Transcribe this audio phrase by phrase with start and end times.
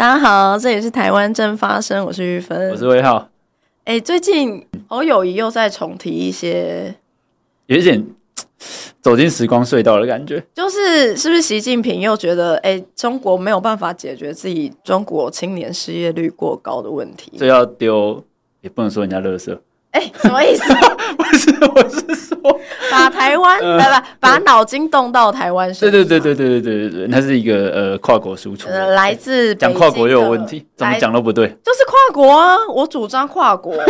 [0.00, 3.28] 大家好，这里是台湾正发生，我是玉芬，我是魏浩。
[3.84, 6.94] 哎，最近侯友谊又在重提一些，
[7.66, 8.02] 有一点
[9.02, 18.24] 走进时光隧道的感觉，就是是不是习近平又觉得，哎，中国没有办法解决自己中国青年失业率过高的问题，所以要丢，
[18.62, 19.54] 也不能说人家垃圾。
[19.90, 20.72] 哎，什么意思？
[21.18, 25.90] 不是，我是说把台湾，呃、不把脑筋动到台湾上。
[25.90, 31.48] 对对对对对对对对对，它是一个呃跨国输出，呃，来自讲跨国又有问题，怎么讲都不对。
[31.64, 33.74] 就是跨国啊，我主张跨国。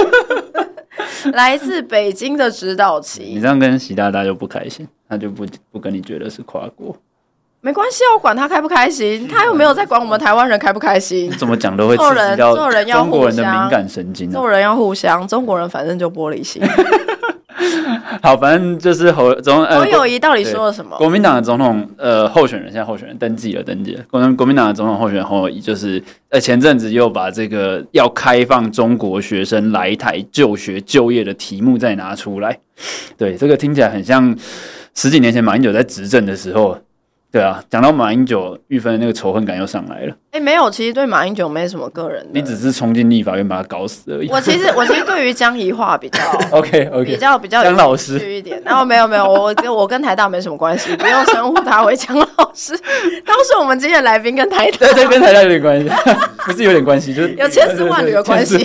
[1.33, 6.97] 来自北京的指导棋，你这样跟习大大就不开心，他就不不跟你觉得是跨国。
[7.63, 11.31] 没关系，我管他开不开心，他又没有在管我们台湾人开不开心。
[11.37, 13.11] 怎么讲都会做人，做人要互相。
[13.11, 15.29] 中国人的敏感神经，做人要互相。
[15.29, 16.63] 中国人反正就玻璃心。
[18.23, 20.97] 好，反正就是侯总呃，侯友谊到底说了什么？
[20.97, 24.03] 国民党的总统呃候选人，现在候选人登记了，登记了。
[24.11, 32.59] 国民国民党的总统候选人侯友谊，就是呃前阵子又把这个要开放中国学生来台就学就业的题目再拿出来。
[33.19, 34.35] 对，这个听起来很像
[34.95, 36.79] 十几年前马英九在执政的时候。
[37.33, 40.13] 对啊，讲到马英九，玉芬的那个仇恨感又上来了。
[40.33, 44.29] 哎、欸，没有，其实对马英九没什么个人的，你只是冲进立法院把他搞死而已。
[44.29, 48.61] 我其实 我其实对于江宜桦比较 OK OK，比较比较江老师一点。
[48.65, 52.77] 然后没有没有，我跟我跟台大没什么关系，不用称呼他为江老师。
[53.25, 55.89] 都是我们今天的来宾跟台大，对对，跟台大有点关系，
[56.45, 58.59] 不是有点关系，就是有千丝万缕的关系。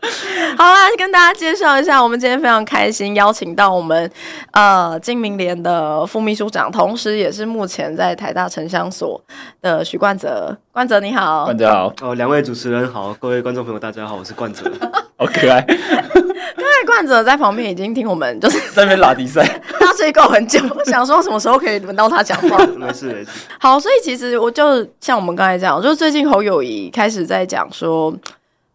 [0.56, 4.10] 好啦，跟大家介绍一下，我们今天非常开心邀请到我们
[4.52, 9.20] 呃金明联的副秘书长，同时也是目前在台大城乡所
[9.60, 10.56] 的许冠泽。
[10.72, 11.92] 冠泽你好，冠泽好。
[12.00, 14.70] 哦，两位主持人好，各位观众朋友大家好，我是冠泽，
[15.16, 15.60] 好可爱。
[16.56, 19.46] 刚才冠泽在旁边已经听我们就是在那边拉迪赛，
[19.78, 22.56] 他睡够很久，想说什么时候可以轮到他讲话。
[22.76, 23.30] 没事没事。
[23.58, 28.14] 好，所以其实我就像我们刚才讲，就是最近侯友谊开始在讲说。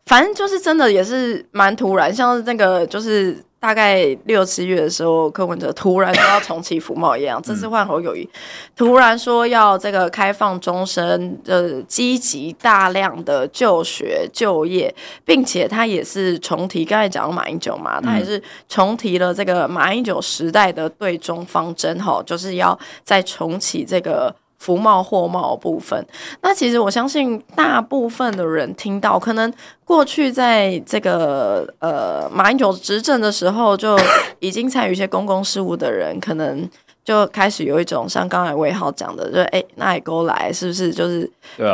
[0.06, 8.30] 反正就是真的也是蛮突然，像是那个就是大概六七月的时候，柯文哲突然说要重启服贸一样，这次换侯友谊
[8.76, 14.94] 突然说要这个开放终身，呃，积极大量的就学就业，
[15.26, 18.40] 并且他也是重提，刚才讲到马英九嘛，他也是
[18.70, 24.36] 重提了这个马英九时代的对中方针，哈，就是要再重启这个。
[24.66, 26.04] 服贸货贸部分，
[26.42, 29.54] 那其实我相信大部分的人听到，可能
[29.84, 33.96] 过去在这个呃马英九执政的时候就
[34.40, 36.68] 已经参与一些公共事务的人，可能
[37.04, 41.30] 就开始有一种像刚才魏浩讲的，就哎、欸，那也勾来，是不是就是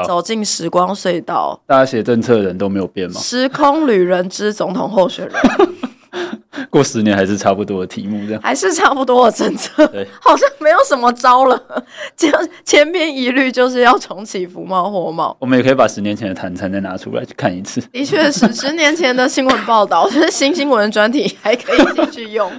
[0.06, 1.58] 走进时光隧道？
[1.66, 3.18] 大家写政策的人都没有变吗？
[3.22, 5.36] 时空旅人之总统候选人。
[6.70, 11.62] 过十年还是差不多的题目，这样还是差不多的政策，对， 好像没有什么招了。
[12.18, 12.28] 就
[12.66, 15.36] 千篇一律，就是要重启服贸货贸。
[15.40, 17.80] 我们也可以把十年前的谈餐再拿出来去看一次。
[17.92, 22.52] 的确是十年前的新闻报道，就是新新闻专题还可以继续用。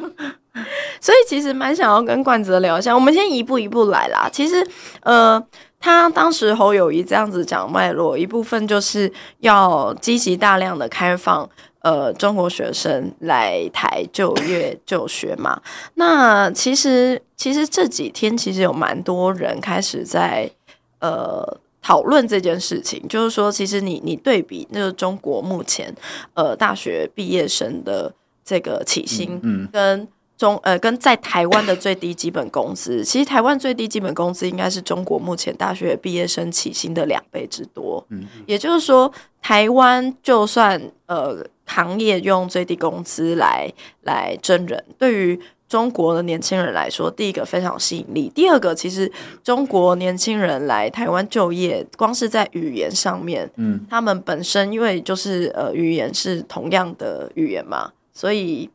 [1.01, 4.29] 所以其实蛮想要跟冠泽聊一下，我们先一步一步来啦。
[4.33, 4.67] 其实，
[5.03, 5.43] 呃，
[5.81, 9.11] 他当时侯友谊这样子讲脉络，一部分就是
[9.41, 11.49] 要积极大量的开放。
[11.83, 15.61] 呃，中国学生来台就业就学嘛，
[15.95, 20.49] 那其实其实这几天其实有蛮多人开始在
[21.01, 25.93] 呃讨论这件事情，就是说，其实你你对比那个中国目前
[26.35, 28.15] 呃大学毕业生的
[28.45, 30.07] 这个起薪，嗯，跟
[30.39, 41.45] 中呃跟在台湾的最低基本工资，其实台湾最低基本工资应该是中国目前大学毕业生起薪的两倍之多，嗯，也就是说，台湾就算呃。
[41.75, 43.73] 行业用最低工资来
[44.03, 48.31] 来征人，对于中国的年轻人来说，第一个非常有吸引力。
[48.35, 49.11] 第二个，其实
[49.43, 58.69] 中国年轻人来台湾就业，光是在语言上面，嗯，他们本身因为就是呃语言是同样的语言嘛，所以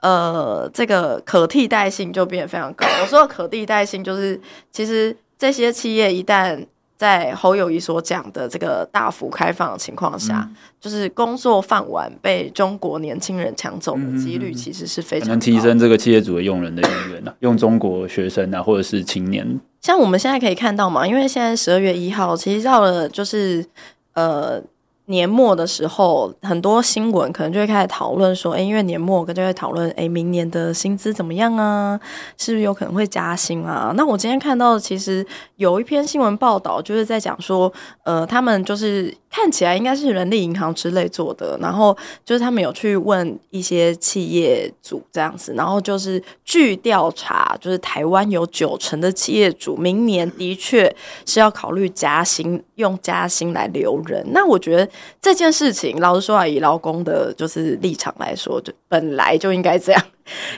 [0.00, 2.84] 呃这个可替代性就变得非常高。
[3.00, 4.40] 我说的可替代性，就是
[4.72, 6.66] 其实这些企业一旦
[7.02, 15.30] 在侯友谊所讲的这个大幅开放的情况下，嗯、就是工作饭碗被中国年轻人抢走的几率其实是非常。
[15.30, 17.34] 能提升这个企业主的用人的意愿呢？
[17.42, 19.44] 用中国学生啊，或者是青年。
[19.80, 23.66] 像我们现在可以看到嘛，因为现在十二月一号，其实到了就是
[24.12, 24.62] 呃。
[25.06, 31.98] 年末的时候，很多新闻可能就会开始讨论说，哎，因为年末，跟就会讨论，哎，明年的薪资怎么样啊？
[32.38, 33.92] 是不是有可能会加薪啊？
[33.96, 35.26] 那我今天看到，其实
[35.56, 37.72] 有一篇新闻报道，就是在讲说，
[38.04, 50.94] 呃，他们就是看起来应该是人力银行之类做的，然后就是他们有去问一些企业主这样子，然后就是据调查，就是台湾有九成的企业主明年的确
[51.26, 54.24] 是要考虑加薪，用加薪来留人。
[54.32, 54.88] 那我觉得
[55.20, 60.02] 这件事情，老实说啊，以劳工的就是立场来说，就本来就应该这样。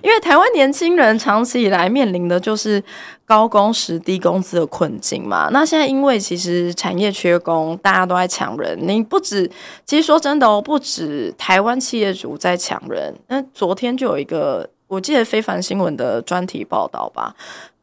[0.02, 2.82] 因为台湾年轻人长期以来面临的就是
[3.24, 5.48] 高工时、低工资的困境嘛。
[5.52, 8.78] 那现在因为其实产业缺工，大家都在抢人。
[8.82, 9.50] 你不止，
[9.86, 13.14] 其实说真的哦，不止台湾企业主在抢人。
[13.28, 17.34] 那昨天就有一个，我记得非凡新闻的专题报道吧。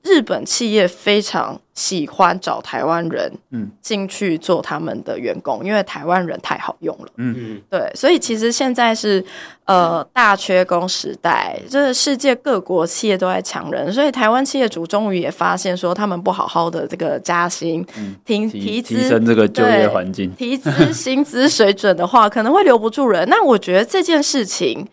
[0.04, 7.36] 日本企业非常喜欢找台湾人，嗯，进去做他们的员工，因为台湾人太好用了，嗯。
[7.38, 9.24] 嗯，对，所以其实现在是
[9.66, 23.28] 呃大缺工时代，就是世界各国企业都在抢人，所以台湾企业主终于也发现说，他们不好好的这个加薪，嗯、提提提升这个就业环境，提资薪资水准的话，可能会留不住人。
[23.30, 24.88] 那我觉得这件事情。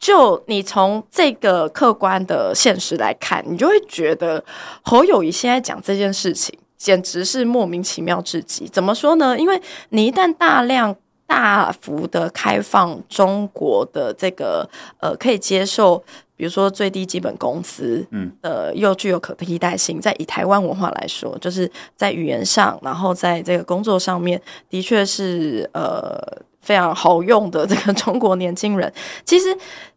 [0.00, 4.42] 就你从这个客观的现实来看，你就会觉得
[4.80, 8.66] 侯友谊现在讲这件事情简直是莫名其妙至极。
[8.66, 9.38] 怎么说呢？
[9.38, 9.60] 因为
[9.90, 14.66] 你一旦大量大幅的开放中国的这个
[15.00, 16.02] 呃可以接受，
[16.34, 26.18] 比如说最低基本工资，嗯，呃，又具有可替代性，在以台湾文化来说，就是在语言上，然后在这个工作上面，的确是呃
[26.62, 28.90] 非常好用的这个中国年轻人，
[29.26, 29.54] 其实。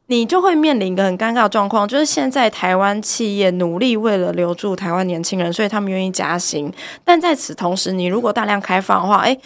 [0.07, 6.71] 你就会面临一个很尴尬的状况，就是现在台湾企业努力为了留住台湾年轻人，所以他们愿意加薪。
[7.03, 9.38] 但在此同时，你如果大量开放的话，哎，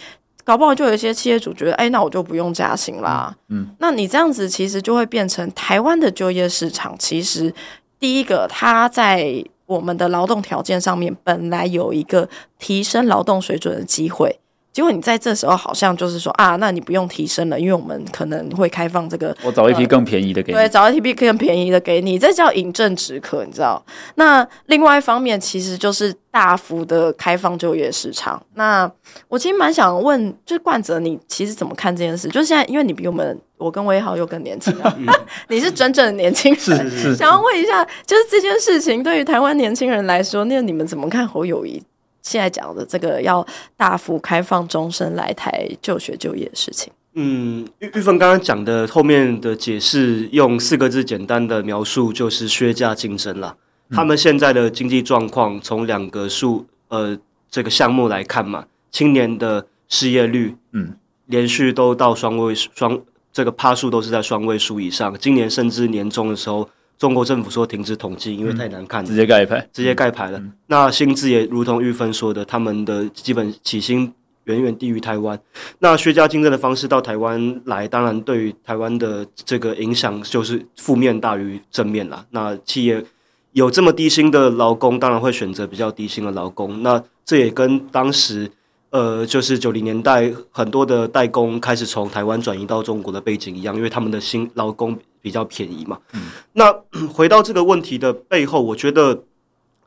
[0.44, 3.34] 搞不好就有一些企业主觉得，哎，那我就不用加薪啦。
[3.48, 7.54] 嗯，那你这样子其实就会变成台湾的就业市场，其实
[8.00, 12.28] 第一个，它在我们的劳动条件上面本来有一个
[12.58, 14.40] 提升劳动水准的机会。
[14.78, 23.84] 结果你在这时候好像就是说啊，那你不用提升了，因为我们可能会开放这个，我找一批更便宜的给你，对，找一批更便宜的给你，这叫饮鸩止渴，你知道？
[24.14, 28.40] 那另外一方面，其实就是大幅的开放就业市场。
[28.54, 28.88] 那
[29.26, 32.28] 我其实蛮想问，就是冠泽，你其实怎么看这件事？
[32.28, 34.96] 就是现在，因为你比我们，我跟威豪又更年轻了，
[35.50, 41.82] 你是真正的年轻人，是是是，想要问一下，就是这件事情对于台湾年轻人来说，那你们怎么看侯友宜？
[42.28, 43.44] 现在讲的这个要
[43.74, 53.56] 大幅开放终身来台就学就业的事情，嗯，玉玉芬刚刚讲的后面的解释，用四个字简单的描述就是削价竞争了。
[53.88, 57.16] 嗯、他们现在的经济状况，从两个数呃
[57.50, 60.94] 这个项目来看嘛，青年的失业率，嗯，
[61.26, 63.00] 连续都到双位双
[63.32, 66.68] 这个趴数都是在双位数以上，今年甚至年终的时候。
[66.98, 70.38] 中国政府说停止统计，因为太难看了，直接盖牌，直接盖牌了。
[70.38, 74.12] 嗯、那薪资也如同玉芬说的，他们的基本起薪
[74.44, 75.40] 远远低于台湾。
[75.78, 82.26] 那削价竞争的方式到台湾来，当然对于台湾的这个影响就是负面大于正面啦。
[82.30, 83.04] 那企业
[83.52, 86.82] 有这么低薪的劳工，当然会选择比较低薪的劳工。
[86.82, 88.50] 那这也跟当时。
[88.90, 95.98] 呃，就是九零年代很多的代工开始从台湾转移到中国的背景一样，因为他们的薪劳工比较便宜嘛。
[96.12, 96.22] 嗯、
[96.52, 96.72] 那
[97.12, 99.24] 回到这个问题的背后，我觉得，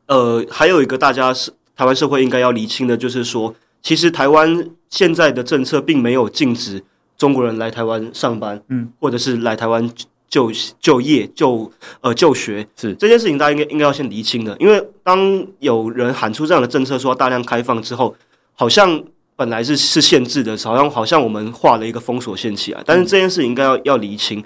[0.07, 6.83] 呃，还有一个大家是台湾社会应该要厘清的，就是说，其实台湾现在的政策并没有禁止
[7.18, 9.89] 中国人来台湾上班，嗯，或者是来台湾
[10.30, 18.16] 就就业就呃就学，是这件事情，大家应该应该要先厘清的，因为当有人喊出这样的政策，说大量开放之后。
[18.54, 19.01] 好像
[19.36, 24.44] 本来是是限制的，好像好像我们画了一个封锁线起来，但是这件事应该要要厘清。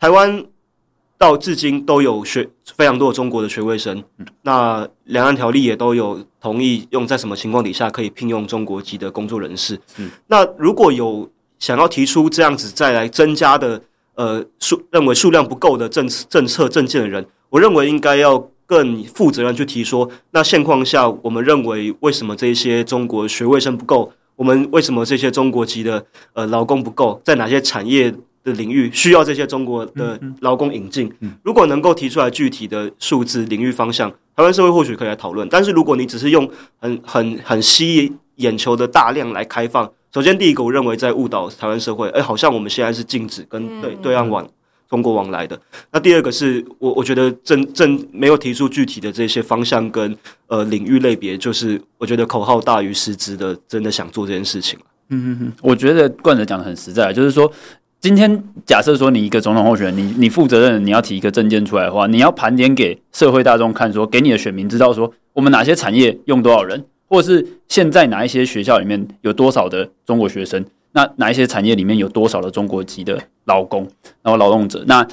[0.00, 0.42] 台湾
[1.18, 4.02] 到至今都有学非常多的中国的学位生，
[4.42, 9.78] 那两岸条例也都有同意用在什么情况底下可以聘用中国籍的工作人士。
[10.28, 13.82] 那如果有想要提出这样子再来增加的
[14.14, 18.50] 呃数认为数量不够的政政策政见的人，我认为应该要。
[18.70, 24.12] 更负责任去提说，那现况下，我们认为为什么这些中国学位生不够？
[24.36, 27.20] 我们为什么这些中国籍的呃劳工不够？
[27.24, 31.12] 在哪些产业的领域需要这些中国的劳工引进？
[31.42, 35.48] 如果能够提出来具体的数字、领域方向，台湾社会或许可以来讨论。
[35.48, 42.08] 但是如果你只是用很很很吸眼球的大量来开放，首先第一个，我认为在误导台湾社会。
[42.10, 44.48] 哎，好像我们现在是禁止跟对对岸往。
[44.90, 45.56] 中国往来的。
[45.92, 50.16] 那第二个是我我觉得政政没有提出具体的这些方向跟
[50.48, 54.76] 呃领域类别，就是我觉得口号大于实质的，真的想做这件事情。
[55.10, 57.48] 嗯嗯嗯，我觉得冠者讲的很实在，就是说
[58.00, 70.64] 今天假设说你一个总统候选人，你你负责任，你要提一个政见出来的话，你要盘点给社会大众看，说给你的选民知道说我们哪些产业用多少人，或者是现在哪一些学校里面有多少的中国学生。
[70.92, 73.86] 那哪一些产业里面有多少的中国籍的劳工，
[74.22, 74.82] 然后劳动者？
[74.86, 75.06] 那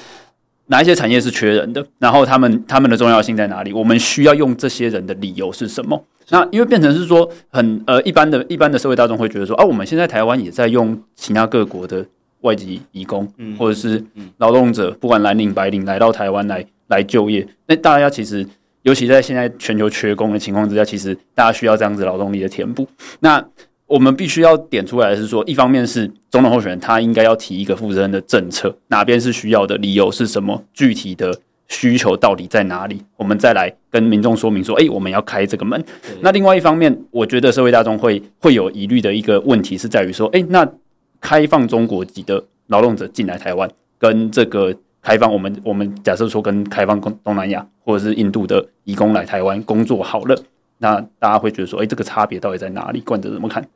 [0.68, 1.86] 哪一些产业是缺人的？
[1.98, 3.70] 然后他们他们的重要性在哪里？
[3.70, 6.02] 我们需要用这些人的理由是什么？
[6.30, 12.06] 那因为变成是说很呃一般的一般的社会大众会觉得说啊，我们现在台湾也在用其他各国的
[12.42, 13.28] 外籍移工，
[13.58, 14.04] 或者是
[14.38, 18.46] 劳动者，不管蓝领白领来到台湾来来就业，那大家其实
[18.82, 22.86] 尤其在现在全球缺工的情况之下，其实大家需要这样子劳动力的填补。
[23.20, 23.44] 那
[23.86, 31.34] 我们必须要点出来的是说，一方面是总统候选人他应该要提一个负责任的政策，哪边是需要的，理由是什么，具体的
[31.68, 35.82] 需求到底在哪里，我们再来跟民众说明说，哎，我们要开这个门。
[36.20, 40.70] 那另外一方面，我觉得社会大众会会有疑虑的一个问题是在于说，哎，那
[41.20, 50.36] 开放中国籍的劳动者进来台湾，跟这个开放我们我们假设说跟开放东东南亚或者是印度的移工来台湾工作好了，
[50.78, 53.00] 那大家会觉得说，哎，这个差别到底在哪里？
[53.00, 53.66] 冠者怎么看？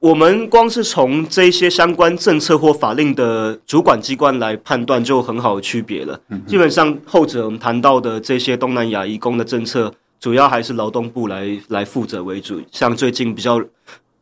[0.00, 6.20] 我们光是从这些相关政策或法令的主管机关来判断，就很好的区别了。
[6.44, 12.60] 基本上，后者我们谈到的这些东南亚移工的政策，主要还是劳动部来来负责为主。
[12.72, 13.60] 像最近比较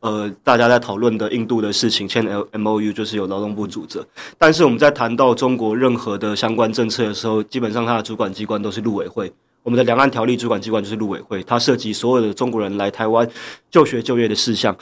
[0.00, 4.06] 呃大家在讨论的印度的事情，签 MOU 就是由劳动部主责。
[4.38, 9.32] 但是我们在谈到中国任何的相关政策的时候，基本上它的主管机关都是陆委会。
[9.62, 13.28] 我们的两岸条例主管机关就是陆委会，它涉及所有的中国人来台湾
[13.70, 14.74] 就学就业的事项。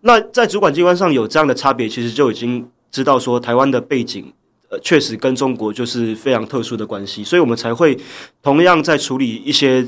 [0.00, 4.32] 那在主管机关上有这样的差别，其实就已经知道说台湾的背景，
[4.68, 7.96] 呃，确实跟中国就是非常特殊的关系，所以我们才会
[8.42, 9.86] 同样在处理一些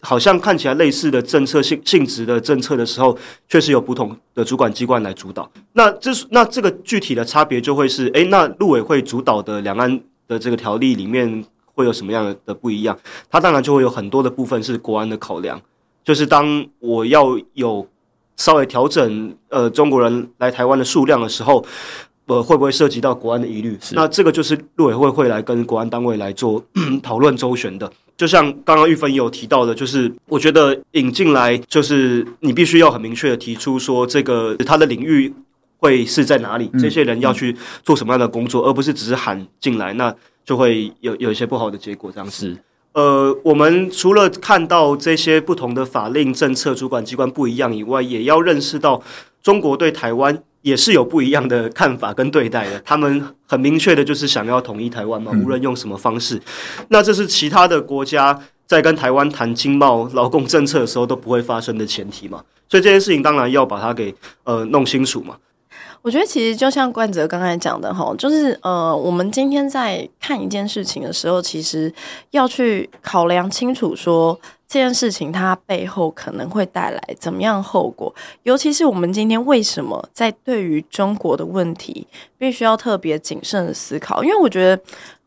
[0.00, 3.16] 好像看起来类似的政策性性质的政策的时候，
[3.48, 5.50] 确实有不同的主管机关来主导。
[5.74, 12.98] 那这那这个具体的差别就会是，诶，那陆委会主导的两岸的这个条例里面会有什么样的不一样？
[13.30, 15.60] 它当然就会有很多的部分是国安的考量，
[16.04, 17.86] 就是当我要有。
[18.36, 21.62] 稍微调整呃中国人来台湾的数量的时候，
[22.30, 23.76] 呃会不会涉及到国安的疑虑？
[23.80, 26.64] 是那这个就是陆委会会来跟国安单位来做
[27.02, 27.90] 讨论周旋的。
[28.16, 35.32] 就像刚刚玉芬也有提到的，就是我觉得引进来就是你必须要很明确的提出说这个他的领域
[35.78, 42.56] 会是在哪里，这些人要去做什么样的工作，而不是只是喊进来，那就会有有一些不好的结果这样子。
[42.92, 49.02] 呃，我们除了看到这些不同的法令政策主管机关不一样以外，也要认识到
[49.42, 52.80] 中国对台湾也是有不一样的看法跟对待的。
[52.84, 56.40] 他们很明确的就是想要统一台湾嘛，无论用什么方式。
[56.88, 62.42] 那这是其他的国家在跟台湾谈经贸、劳工政策的时候都不会发生的前提嘛。
[62.68, 64.14] 所以这件事情当然要把它给
[64.44, 65.36] 呃弄清楚嘛。
[66.02, 71.92] 我觉得其实就像冠哲刚才讲的哈，就是呃，我们今天在看一件事情的时候，其实
[72.30, 74.40] 要去考量清楚说
[74.70, 78.14] 这件事情它背后可能会带来怎么样后果。
[78.44, 82.06] 尤其是我们今天为什么在对于中国的问题
[82.38, 84.22] 必须要特别谨慎的思考？
[84.22, 84.80] 因为我觉得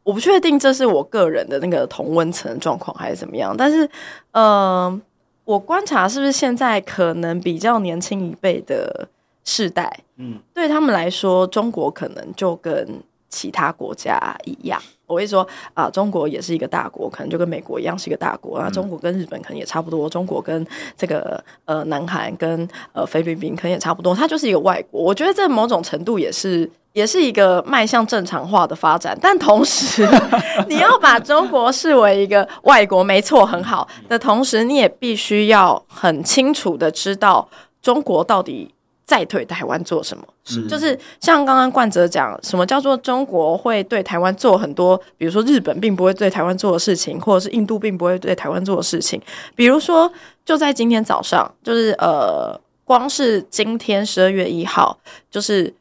[0.03, 3.89] 我不确定这是我个人的那个同温层状况还是怎么样，但是
[4.31, 5.01] 呃，
[5.43, 9.09] 我观察是不是现在可能比较年轻一辈的。
[9.45, 14.81] 世代，嗯，对他们来说，中国可能就跟其他国家一样。
[15.05, 18.57] 我会说啊，中国也是一个大国，可能就跟美国一样是一个大国。
[18.57, 20.65] 啊中国跟日本可能也差不多，中国跟
[20.97, 24.15] 这个呃南韩跟呃菲律宾可能也差不多。
[24.15, 25.01] 它就是一个外国。
[25.01, 29.17] 我觉得在某种程度也是也是一个迈向正常化的发展。
[29.21, 30.07] 但同时，
[30.69, 37.47] 你要把中国视为一个外国，没错，很好的同时，你也必须要很清楚的知道
[37.81, 38.73] 中国到底。
[39.05, 40.23] 在对台湾做什么？
[40.45, 49.21] 是就是像刚刚冠哲讲，什么叫做中国会对台湾做很多，比如说日本并不会对台湾做的事情，或者是印度并不会对台湾做的事情。
[49.55, 50.11] 比如说，
[50.45, 54.97] 就在今天早上，就是呃，光是今天十二月一号，
[55.29, 55.73] 就是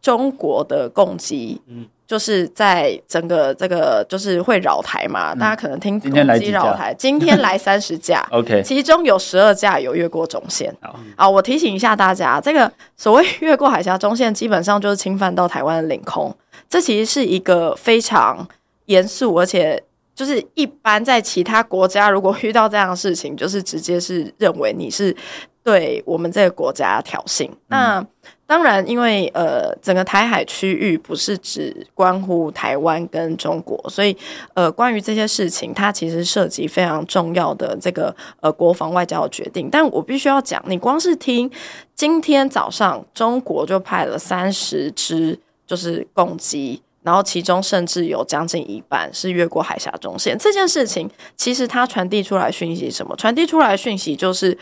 [0.00, 1.86] 中国的攻击，嗯。
[2.08, 10.74] 就是在整个这个就是会扰台嘛，嗯、大家可能听攻击扰台，今天来三十架， OK，其中有十二架有越过中线。
[10.80, 16.34] 好啊，我提醒一下大家，这个所谓越过海峡中线，基本上就是侵犯到台湾的领空。
[16.66, 18.48] 这其实是一个非常
[18.86, 19.82] 严肃，而且
[20.14, 25.14] 就是一般在其他国家，如果遇到这样的事情，就是直接是认为你是
[25.62, 27.46] 对我们这个国家挑衅。
[27.48, 28.06] 嗯、那
[28.48, 34.16] 当然，因为呃，整个台海区域不是只关乎台湾跟中国，所以
[34.54, 39.68] 呃，关于这些事情，它其实涉及非常重要的这个呃国防外交的决定。
[39.70, 41.50] 但我必须要讲，你光是听
[41.94, 50.34] 今天早上中国就派了三十支就是攻击，然后其中甚至有将近一半是越过海峡中线。
[50.38, 53.14] 这件事情其实它传递出来讯息什么？
[53.16, 54.56] 传递出来讯息就是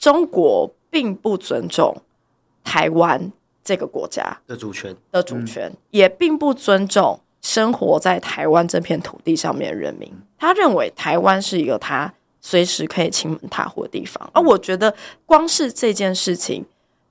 [0.00, 1.96] 中国并不尊重。
[2.70, 3.32] 台湾
[3.64, 10.08] 这个国家的主权的主权，也并不尊重生活在台湾这片土地上面的人民。
[10.38, 14.30] 他认为台湾是一个他随时可以亲门踏户的地方。
[14.32, 14.94] 而我觉得，
[15.26, 16.64] 光是这件事情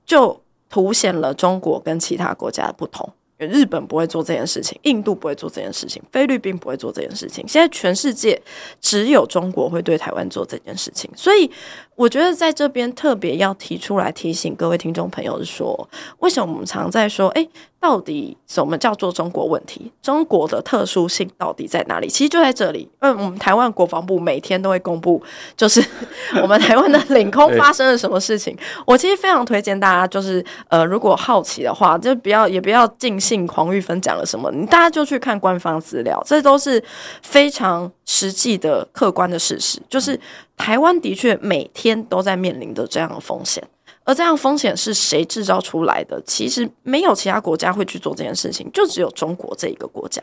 [0.06, 0.40] 就
[0.70, 3.12] 凸显了中国跟其他国家的不同。
[3.46, 7.46] 日本不会做这件事情，印度不会做这件事情，菲律宾不会做这件事情。
[7.48, 8.40] 现在全世界
[8.80, 11.50] 只有中国会对台湾做这件事情，所以
[11.96, 17.48] 我觉得在这边特别要提出来提醒各位听众朋友是说，为什么我们常在说，诶，
[17.80, 19.90] 到底什么叫做中国问题？
[20.02, 22.08] 中国的特殊性到底在哪里？
[22.08, 25.22] 其实就在这里，因为我们台湾国防部每天都会公布，
[25.56, 25.82] 就是
[26.42, 28.54] 我们台湾的领空发生了什么事情。
[28.86, 36.82] 我其实非常推荐大家，就是呃，如果好奇的话，就不要也不要尽信黄玉芬讲了什么，你大家就去看官方资料，这都是
[37.22, 39.80] 非常实际的客观的事实。
[39.88, 40.20] 就是
[40.58, 43.66] 台湾的确每天都在面临着这样的风险，
[44.04, 46.20] 而这样风险是谁制造出来的？
[46.26, 50.22] 其实没有其他国家会去做这件事情，就只有中国这一个国家。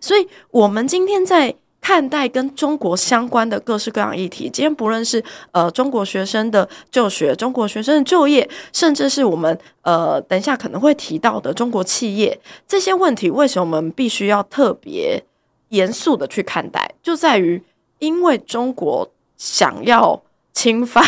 [0.00, 1.54] 所以，我们今天在。
[1.86, 15.22] 看待跟中国相关的各式各样议题，今天不论是呃中国学生的就学、中国学生的就业，甚至是我们呃等一下可能会提到的中国企业这些问题，为什么我们必须要特别
[15.68, 16.90] 严肃的去看待？
[17.02, 17.62] 就在于
[17.98, 20.18] 因为中国想要
[20.54, 21.04] 侵犯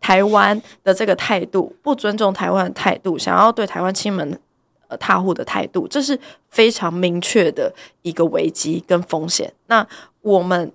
[0.00, 4.38] 台湾的这个态度， 不尊重台湾的态度，想要对台湾亲门。
[5.00, 6.20] 踏户的态度，这是
[6.50, 9.50] 非常明确的一个危机跟风险。
[9.68, 9.88] 那
[10.20, 10.70] 我们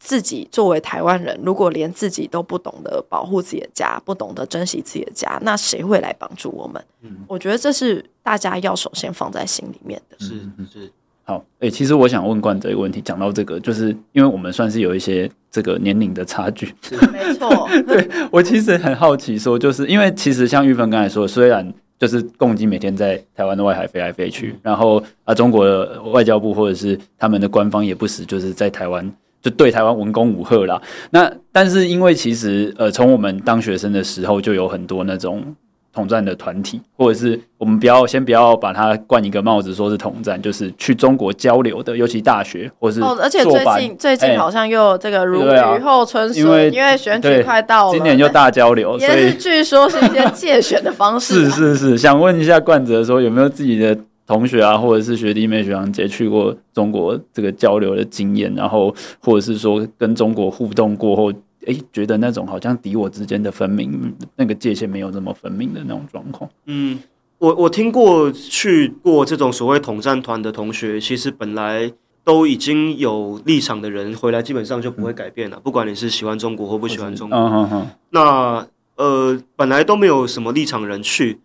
[0.00, 6.84] 自己作为台湾人，如果连自己都不懂得保护自己的家，不懂得珍惜自己的家，那谁会来帮助我们？
[7.02, 10.16] 嗯，我觉得这是大家要首先放在心里面的。
[10.18, 10.92] 是是。
[11.24, 17.68] 好，诶、欸，其实我想问冠哲一个问题，讲到这个，就是因为我们算是有一些这个年龄的差距，是没错。
[17.86, 21.72] 对，我其实很好奇，说就是因为其实像玉芬刚才说，虽然。
[21.98, 29.08] 就是共机每天在台湾的外海飞来飞去，然后啊，中国的外交部或者是他们的官方也不时就是在台湾
[29.40, 30.82] 就对台湾文攻武吓啦。
[31.10, 35.54] 那但是因为其实呃，从我们当学生的时候就有很多那种。
[35.92, 51.50] 统战的团体，或者是我们不要先不要把它冠一个帽子，说是统战，就是去中国交流的，尤其大学或是哦，而且最近最近好像又这个如雨后春笋，因为因为选举快到了，今年又大交流，所以据说是一些借选的方式。
[51.50, 61.30] 是是是，想问一下冠哲说，有没有自己的同学啊，或者是学弟妹学长姐去过中国这个交流的经验，然后或者是说跟中国互动过后。
[61.66, 66.50] 哎，觉得那种好像敌我之间的分明，那个界限没有这么分明的那种状况。
[66.66, 66.98] 嗯，
[67.38, 71.92] 我我听过去过这种所谓统战团的同学，其实本来
[72.24, 75.56] 都已经有立场的人回来，基本上就不会改变了。
[75.56, 81.38] 嗯、不管你是喜欢中国或不喜欢中国，嗯嗯嗯、那呃，本来都没有什么立场的人去，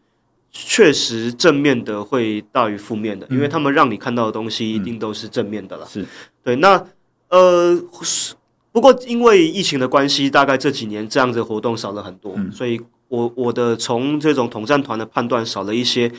[0.51, 5.85] 确实正面的会大于负面的，嗯、因为他们让你看到的东西一定都是正面的了。
[5.85, 6.07] 是、嗯、
[6.43, 6.83] 对，那
[7.29, 7.79] 呃。
[8.77, 16.11] 不过，因为疫情的关系，大概这几年这样子的活动少了很多，嗯、所以我我的从这种统战团的判断少了一些。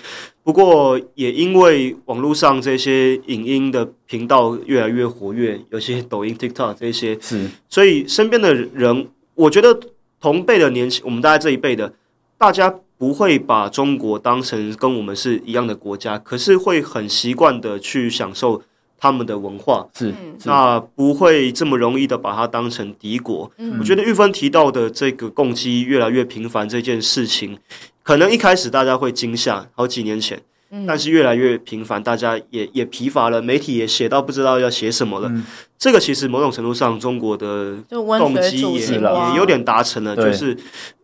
[0.42, 9.78] 不过，也因为网络上这些影音的频道越来越活跃，有些抖音、TikTok 这些，是，所以身边的人，我觉得
[10.20, 11.94] 同辈的年轻，我们大概这一辈的，
[12.36, 18.60] 大家不会把中国当成跟我们是一样的国家，可是会很习惯的去享受。
[18.98, 19.86] 他们的文化。
[19.96, 20.12] 是，
[20.44, 23.50] 那不会这么容易的把它当成敌国。
[23.56, 27.58] 嗯、我觉得玉芬提到的这个共机越来越频繁这件事情，
[28.02, 35.28] 可能一开始大家会惊吓，好几年前，嗯、但是越来越频繁，大家也也疲乏了，媒体也写到不知道要写什么了。
[35.28, 35.44] 嗯、
[35.78, 40.56] 这个其实某种程度上，中国的动机也也有点达成了，就是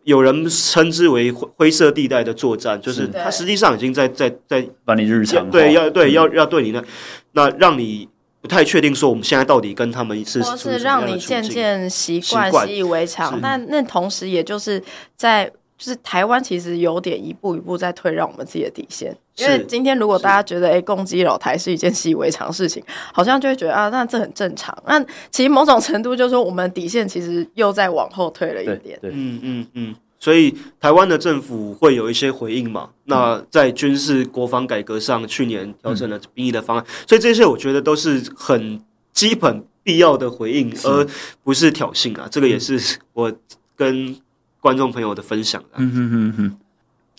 [0.03, 6.83] 有人称之为灰色地带的作战，就是他实际上已经在在在把你日常对要对要要对你那。
[7.37, 8.07] 那让你
[8.39, 13.41] 不太确定说我们现在到底跟他们是，或是让你渐渐习惯习以为常。
[13.41, 14.81] 那那同时也就是
[15.17, 19.15] 在就是台湾其实有点一步一步在退让我们自己的底线。
[19.37, 22.81] 因为今天如果大家觉得哎，攻击老台是一件习以为常的事情，
[23.13, 24.75] 好像就会觉得啊，那这很正常。
[24.87, 28.97] 那其实某种程度就是说，我们底线其实又在往后退了一点。
[29.01, 29.95] 对，嗯嗯嗯。
[30.17, 32.89] 所以台湾的政府会有一些回应嘛？
[33.03, 38.81] 那在军事国防改革上，去年调整了兵役的方案，所以这些我觉得都是很
[39.13, 41.05] 基本必要的回应，而
[41.43, 42.27] 不是挑衅啊。
[42.31, 43.31] 这个也是我
[43.75, 44.15] 跟
[44.65, 45.63] 观众朋友的分享。
[45.77, 46.51] 嗯哼哼哼。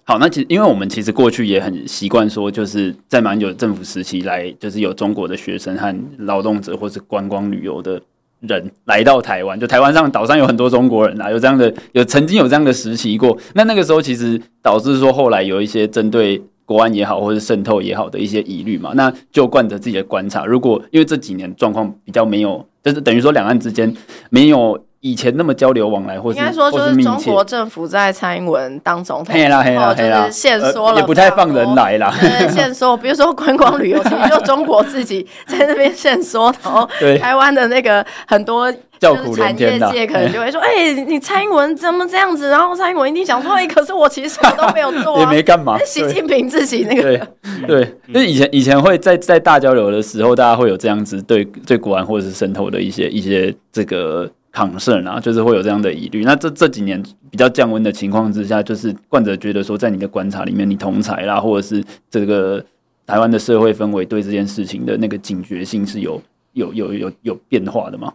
[0.02, 8.02] 好，那其实因为我们其实过去也很习惯说，就是在蛮久政府时期来，就是有中国的学生和劳动者或是观光旅游的。
[8.40, 13.36] 人来到台湾，就台湾上岛上有很多中国人啊，有这样的，有曾经有这样的时期过。
[13.54, 18.92] 那那个时候其实导致说，后来有一些针对国安也好，或者渗透也好的一些疑虑嘛。
[18.94, 23.92] 那就冠着自己的观察，如果因为这几年状况比较没有，就是等于说两岸之间
[24.28, 24.85] 没有。
[25.00, 32.12] 以前那么交流往来，或是应该说就是中国政府在蔡英文当总统，黑啦黑啦黑啦，限缩了，也不太放人来啦。
[32.50, 36.88] 限缩，比如说观光旅游， 其实就中国自己在那边限缩， 然后
[37.20, 47.20] 台湾的那个很多叫苦连天的，产业界可能就会说：“哎、欸，你蔡英文怎么这样子？”然后蔡英文一定想说：“哎、欸，可是我其实什么都没有做、啊，也没干嘛。”习近平自己那个对
[47.66, 54.28] 对，就是以前以前会在在大交流的时候，大家会有这样子对对国安或者是渗透的一些一些这个。
[54.56, 56.24] Concern 啊，就是会有这样的疑虑。
[56.24, 62.64] 那这这几年比较降温的情况之下，就是冠者觉得说，在你的观察里面，你同侪啦，或者是这个
[63.04, 66.22] 台湾的社会氛围对这件事情的那个警觉性是有
[66.54, 68.14] 有有有有变化的吗？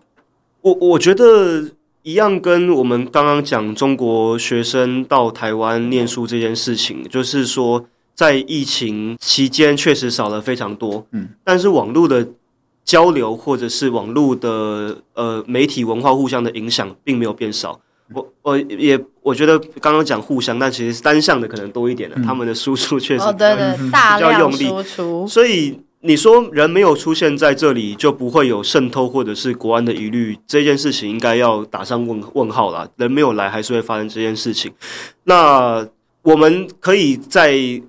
[0.62, 1.64] 我我觉得
[2.02, 12.28] 一样，跟我们刚刚讲中国学生到台湾念书这件事情，就是说在疫情期间确实少了非常多，嗯，但是网络的。
[12.84, 17.80] 交流或者是网络的呃媒体文化互相的影响并没有变少，
[18.14, 24.68] 我我也我觉得刚刚讲互相，但其实是单向的可能多一点的，嗯、他们的输出确实比较、哦、对对大较用力。
[24.68, 32.90] 输出，所以你说人没有出现在这里就不会有渗透或者是国安的疑虑，这件事情应该要打上问问号啦。
[32.98, 34.74] 人没有来还是会发生这件事情，
[35.26, 35.88] 那
[36.24, 37.82] 我们可以在。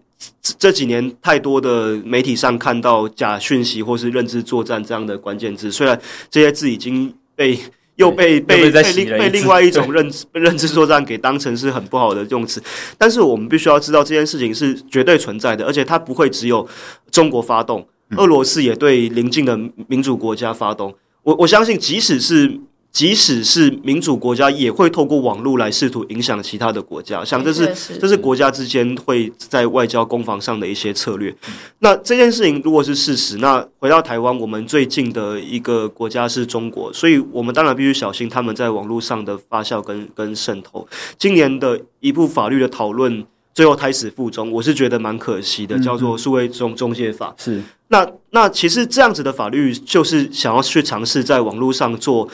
[0.59, 7.59] 这几年太多的媒体上看到假讯息或是认知作战这样的关键字，虽然这些字已经被
[7.97, 12.63] 又被被被另被另外一种认知认知作战给当成是很不好的用词，
[12.97, 16.69] 但是我们必须要知道这件事情是绝对存在的，而且它不会只有
[17.11, 19.59] 中国发动，俄罗斯也对邻近的
[19.89, 20.95] 民主国家发动。
[21.23, 22.61] 我我相信，即使是。
[22.93, 27.25] 即使是民主国家，也会透过网络来试图影响其他的国家。
[27.25, 31.35] 像这是这是国家之间会在外交攻防上的一些策略。
[31.79, 40.87] 那这件事情如果是事实，那回到台湾，我们最近的一个国家是中国，所以我们当然必须小心他们在网络上的发酵跟跟渗透。
[41.17, 43.25] 今年的一部法律的讨论，
[43.55, 47.35] 最后胎死腹中，我是觉得蛮可惜的，叫做《数位中中介法》。
[47.43, 52.29] 是那那其实这样子的法律，就是想要去尝试在网络上做。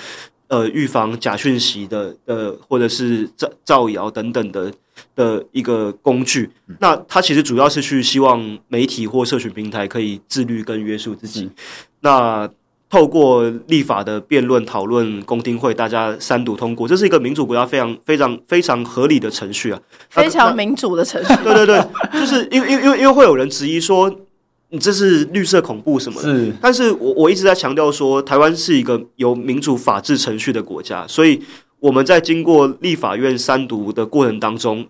[0.49, 4.73] 呃，预防假讯息的呃，或者是造造谣等等的
[5.15, 6.51] 的一个工具。
[6.81, 11.43] 那它其实主要是去希望媒体或社群平台可以自律跟约束自己。
[11.45, 11.51] 嗯、
[12.01, 12.51] 那
[12.89, 21.35] 透过立法的辩论、讨论、公听会，大家三读通过，这是一个民主国家非常非常非常合理的程序啊，非常民主的程序。
[21.45, 21.87] 对对对，
[22.19, 24.11] 就是因为因为因为因为会有人质疑说。
[24.71, 26.29] 你这是绿色恐怖什么的？
[26.29, 31.41] 是，但是我我一直在强调说，台湾是一个有民主法治程序的国家，所以
[31.81, 34.87] 我们在经过立法院三读的过程当中，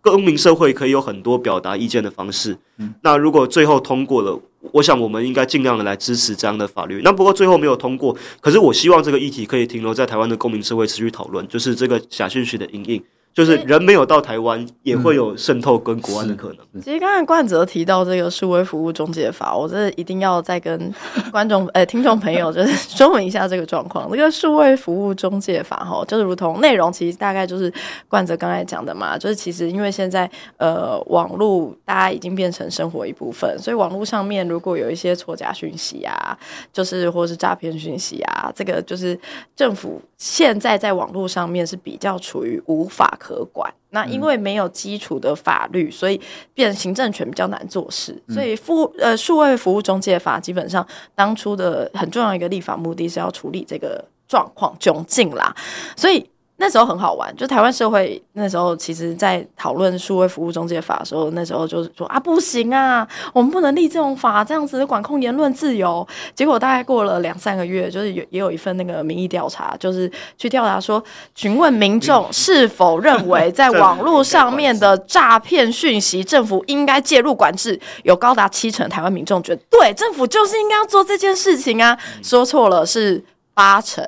[0.00, 2.56] 公民社会可以有很多表达意见的方式。
[2.78, 4.40] 嗯，那如果最后通过了，
[4.72, 7.02] 我想我们应该尽量的来支持这样的法律。
[7.04, 13.02] 那不过最后没有通过，可是我希望这个议题可以停留在台湾的公民社会持续讨论，就是这个假讯息的因应。
[13.32, 16.58] 就是人没有到台湾，也会有渗透跟国安的可能。
[16.72, 20.92] 嗯、其实刚才冠哲提到这个数位服务中介法，我这一定要再跟
[21.30, 24.10] 观众、 呃听众朋友就是说明一下这个状况。
[24.10, 27.72] 这个数位服务中介法哈，就是如同内容其实大概就是
[28.08, 36.36] 冠哲刚才讲的嘛，就是其实因为现在呃网络大家已经变成生活一部分，所以网络上面如果有一些错假讯息啊，
[36.72, 39.18] 就是或是诈骗讯息啊，这个就是
[39.54, 46.20] 政府现在在网络上面是比较处于无法可管，那因为没有基础的法律，所以
[46.52, 48.14] 变行政权比较难做事。
[48.28, 55.56] 所以服呃数位服务中介法基本上当初的很重要一个立法目的是要处理这个状况窘境啦，
[55.96, 56.28] 所以。
[56.60, 66.06] 那时候很好玩，就台湾社会那时候，其实在讨论数位服务中介法的时候，那时候就是说啊，不行啊，我们不能立这种法，这样子管控言论自由。
[66.34, 71.02] 结果大概过了两三个月，就是有也有一份那个民意调查，就是去调查说，
[71.34, 84.04] 询问民众是否认为在网络上面的诈骗讯息，政府应该介入管制，有高达七成台湾民众觉得对，政府就是应该要做这件事情啊，说错了是八成。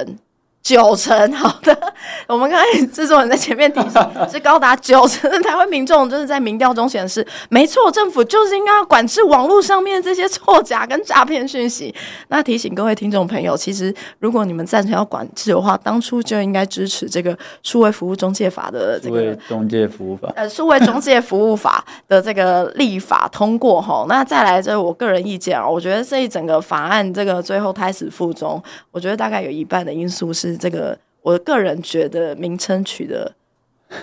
[0.62, 1.76] 九成好的，
[2.28, 11.92] 我们刚才制作人在前面提醒， 是高达九成的台湾民众，就是在民调中显示，没错，政府就是应该要管制网络上面这些错假跟诈骗讯息。
[12.28, 24.06] 那提醒各位听众朋友，其实如果你们赞成要管制的话，当初就应该支持这个数位服务中介法的这个中介服务法，呃，数位中介服务法的这个立法通过哈。
[24.08, 30.51] 那再来，这我个人意见啊，我觉得这一整个法案这个最后胎死腹中，我觉得大概有一半的因素是。
[30.56, 33.32] 这个我个人觉得名称取得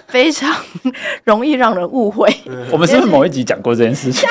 [0.07, 0.53] 非常
[1.25, 2.27] 容易让人误会。
[2.71, 4.27] 我们是不是某一集讲过这件事情？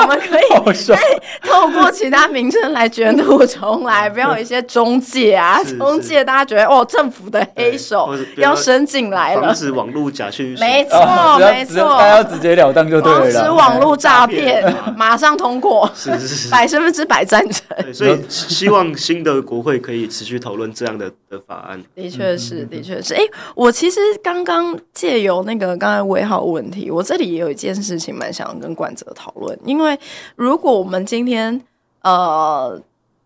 [0.00, 0.96] 我们可以再
[1.42, 14.64] 透过其他名称来卷土重来，不要有一些中介啊，中介大家觉得哦，政府的黑手要伸进来了，防止网络假讯息，没错没错，大家要直截了当就对了，防止网络诈骗，
[14.96, 17.92] 马上通过，是是是，百分之百赞成。
[17.92, 21.82] 所以希望新的国会可以持续讨论这样的的法案。
[21.94, 23.14] 的确是，的确是。
[23.14, 23.22] 哎，
[23.54, 29.89] 我其实刚刚借由那个刚才威浩问题，我这里也有一件事情蛮想要跟冠泽讨论，因为
[30.36, 31.60] 如果我们今天
[32.02, 32.80] 呃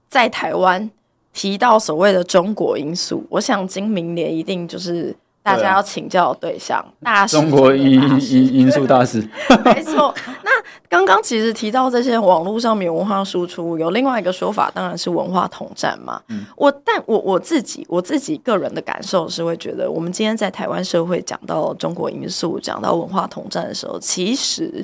[0.08, 0.90] 在台湾
[1.32, 5.16] 提到所谓的中国因素，我想今明年一定就是。
[5.44, 9.22] 大家要请教的对象，大师，中国因因因素大师，
[9.62, 10.12] 没错。
[10.42, 10.50] 那
[10.88, 16.18] 刚刚其实提到这些网络上面文化输出，有另外一个说法，当然是文化统战嘛。
[16.28, 24.82] 嗯，我但我我自己我自己个人的感受是会觉得，我们今天在台湾社会讲到中国因素，讲到文化统战的时候，其实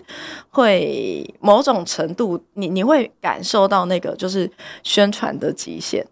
[0.50, 4.50] 会某种程度，你你会感受到那个就是
[4.82, 6.06] 宣传的极限。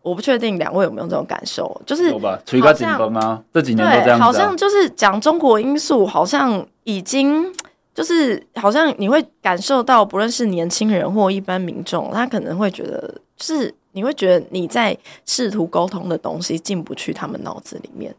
[0.00, 2.40] 我不确定两位有没有这种感受，就是有吧？
[2.46, 4.18] 吹个紧绷啊，这几年都这样。
[4.18, 7.52] 好像就是讲中国因素，好像已经
[7.94, 18.14] 就是好像你会感受到，不论是年轻人或一般民众，他可能会觉得，就是你会觉得你在试图沟通的东西进不去他们脑子里面。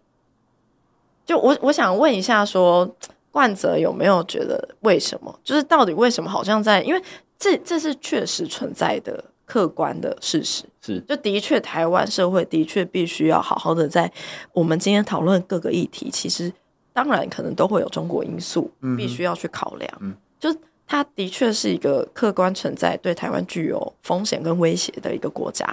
[1.25, 2.95] 就我我想问一下说，说
[3.31, 5.33] 冠泽有没有觉得为什么？
[5.43, 6.29] 就是到底为什么？
[6.29, 7.01] 好像在，因为
[7.39, 9.23] 这这是确实存在的。
[9.49, 14.09] 客观的事实是，就的确，台湾社会的确必须要好好的在
[14.53, 16.53] 我们今天讨论各个议题，其实
[16.93, 19.91] 当然可能都会有中国因素，必须要去考量。
[20.01, 25.65] 嗯，就它的确是一个客观存在，对台湾具有风险跟威胁的一个国家。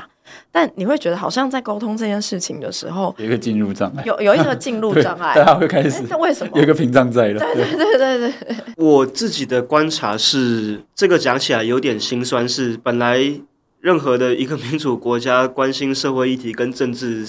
[0.50, 6.02] 但你会觉得，好像在沟通这件事情的时候，有一个进入障碍，有有一个进入 障碍，大家会开始。
[6.08, 6.52] 那为什么？
[6.56, 7.38] 有一个屏障在了。
[7.40, 8.56] 对对对对对。
[8.78, 13.38] 我自己的观察是，这个讲起来有点心酸，是本来。
[13.80, 17.24] 任何的一个民主国家关心社会议题跟政治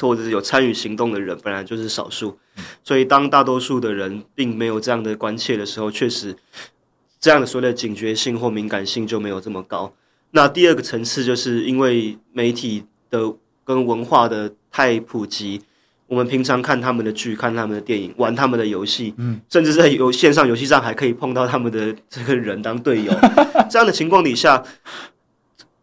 [0.00, 2.38] 或者是有参与行动的人本来就是少数，
[2.84, 6.36] 所以当大多数的人并没有这样的关切的时候，确实
[7.18, 9.92] 这样的所谓的警觉性或敏感性就没有这么高。
[10.30, 15.62] 那第二个层次就是因为媒体的跟文化的太普及，
[16.06, 23.12] 我们平常看他们的剧、看他们的电影、玩他们的游戏，嗯，甚至在游线上游戏上还可以碰到他们的这个人当队友，
[23.68, 24.62] 这样的情况底下。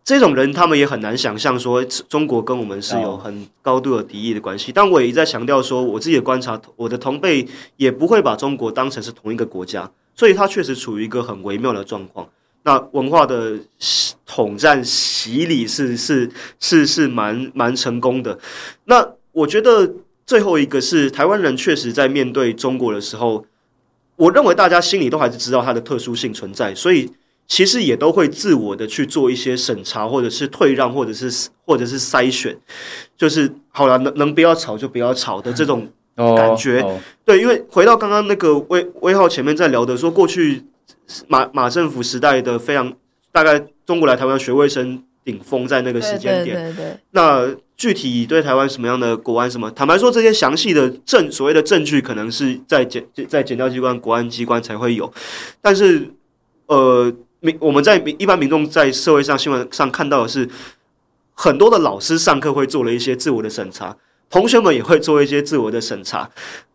[0.05, 4.69] 这种人，他们也很难想象说中国跟我们是有很高度的敌意的关系。
[4.69, 12.27] 但我也一再强调说，我自己的观察，我的同辈也不会把中国当成是同一个国家，所以它确实处于一个很微妙的状况。
[12.63, 13.57] 那文化的
[14.25, 18.37] 统战洗礼是是是是蛮蛮成功的。
[18.83, 19.89] 那我觉得
[20.25, 23.45] 最后一个是台湾人确实在面对中国的时候，
[24.17, 27.09] 我认为大家心里都还是知道它的特殊性存在，所以。
[27.45, 32.57] 其实也都会自我的去做一些审查，或者是退让，或者是或者是筛选，
[33.17, 36.79] 就是好了，能能不要吵就不要吵的这种感觉。
[36.79, 37.01] Oh, oh.
[37.25, 40.63] 对，因为回到刚刚那个威威浩前面在聊的说，过去
[41.27, 42.91] 马马政府时代的非常
[43.31, 46.55] 大概中国来台湾学卫生顶峰在那个时间点。
[46.55, 46.99] 对对对对。
[47.11, 55.13] 那具体对台湾什么样的国安什么，坦白说，这些详细的证所谓的证据，可能是在检在检调机关、国安机关才会有，
[55.61, 56.09] 但是
[56.67, 57.13] 呃。
[57.43, 60.49] 民我们在一般民众在社会上新闻上看到的是，
[61.33, 63.97] 很多的老师上课会做了一些自我的审查，
[64.29, 66.29] 同学们也会做一些自我的审查，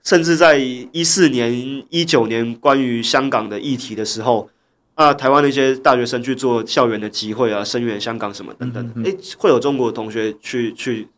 [0.04, 4.50] 甚至在一四年、一九年关于香港的议题的时候，
[4.94, 11.08] 啊，台湾的一些大学生去做校园的集会啊，声援香港什么等等，诶、嗯嗯，会有中国的同学去去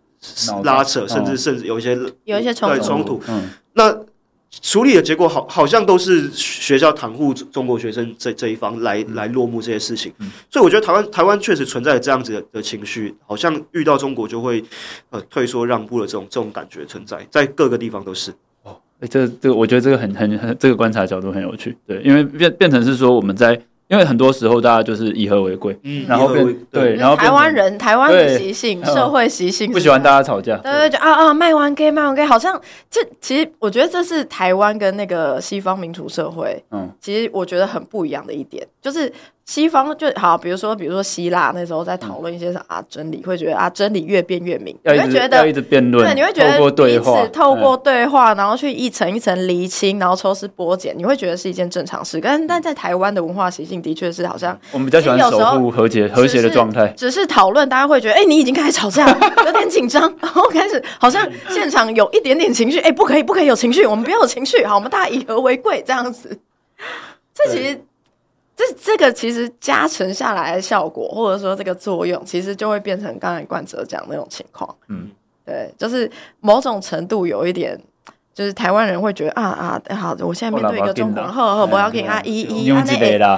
[0.63, 3.99] 拉扯，甚至甚至有一些有一些冲冲突，嗯，那。
[4.51, 10.13] 处理的结果好，好像都是学校袒护中国学生这这一方来来落幕这些事情，
[10.51, 14.63] 所以我觉得台湾台湾确实存在这样子的的情绪，好像遇到中国就会
[15.11, 18.33] 呃退缩让步的这种这种感觉存在，在各个地方都是。
[18.65, 23.61] 哦，哎，这这个我觉得这个很很很这个观察角度很有趣，对，因为变变成是说我们在。
[23.90, 39.12] 因为很多时候大家就是以和为贵，嗯，然后变对，对，然后台湾人台湾的习性，社会习性不喜欢大家吵架，对对对，啊啊，卖完给卖完给，好像这其实我觉得这是台湾跟那个西方民主社会，嗯，其实我觉得很不一样的一点就是。
[39.46, 52.20] 西方就好，比如说，比如说希腊那时候在讨论一些啊真理，会觉得啊真理越辩越明，你会觉得要一直辩论，对，你会觉得彼此透过对话，然后去一层一层厘清，然后抽丝剥茧，你会觉得是一件正常事。
[52.22, 66.38] 但但在台湾的文化习性的确是好像我们比较喜欢守护和谐和谐的状态，只是讨论，大家会觉得哎，你已经开始吵架了，有点紧张， 然后开始好像现场有一点点情绪，哎，不可以不可以有情绪，我们不要有情绪，好，我们大家以和为贵这样子。
[67.35, 67.81] 这其实。
[68.61, 74.77] 这这个其实加成下来的效果，或者说这个作用，其实就会变成刚才冠哲讲的那种情况。
[74.88, 75.09] 嗯，
[75.46, 77.81] 对，就是某种程度有一点，
[78.35, 79.42] 就是台湾人会觉得啊
[79.88, 82.70] 啊，好，我现在面对一个中国人，呵呵，不要给啊，一一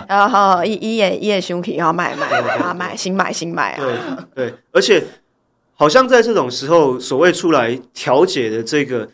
[0.08, 3.85] 啊好一一也一也兄弟，然后买买啊买新买新买啊，
[4.35, 5.04] 对对，而且
[5.74, 9.08] 好像在这种时候，所谓出来调解的这个。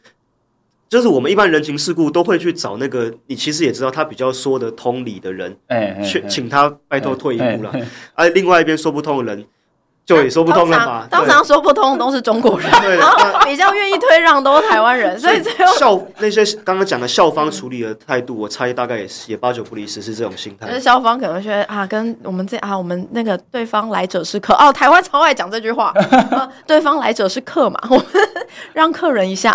[0.89, 7.73] 就是我们一般人情世故都会去找那个，你其实也知道他比较说得通理的人，哎，去请他拜托退一步了。
[8.15, 9.45] 而另外一边说不通的人，
[10.07, 11.07] 就也说不通了嘛。
[11.11, 20.67] 通常说不通都是中国人，然后比较愿意推让都是台湾人，所以最后校那些刚刚讲的校方处理的态度，我猜大概也是也八九不离十是这种心态。
[20.69, 25.93] 就是校方可能觉得啊，跟我们这啊，我们那个对方来者是客哦，台湾超爱讲这句话，
[26.67, 28.07] 对方来者是客嘛，我们
[28.73, 29.55] 让客人一下。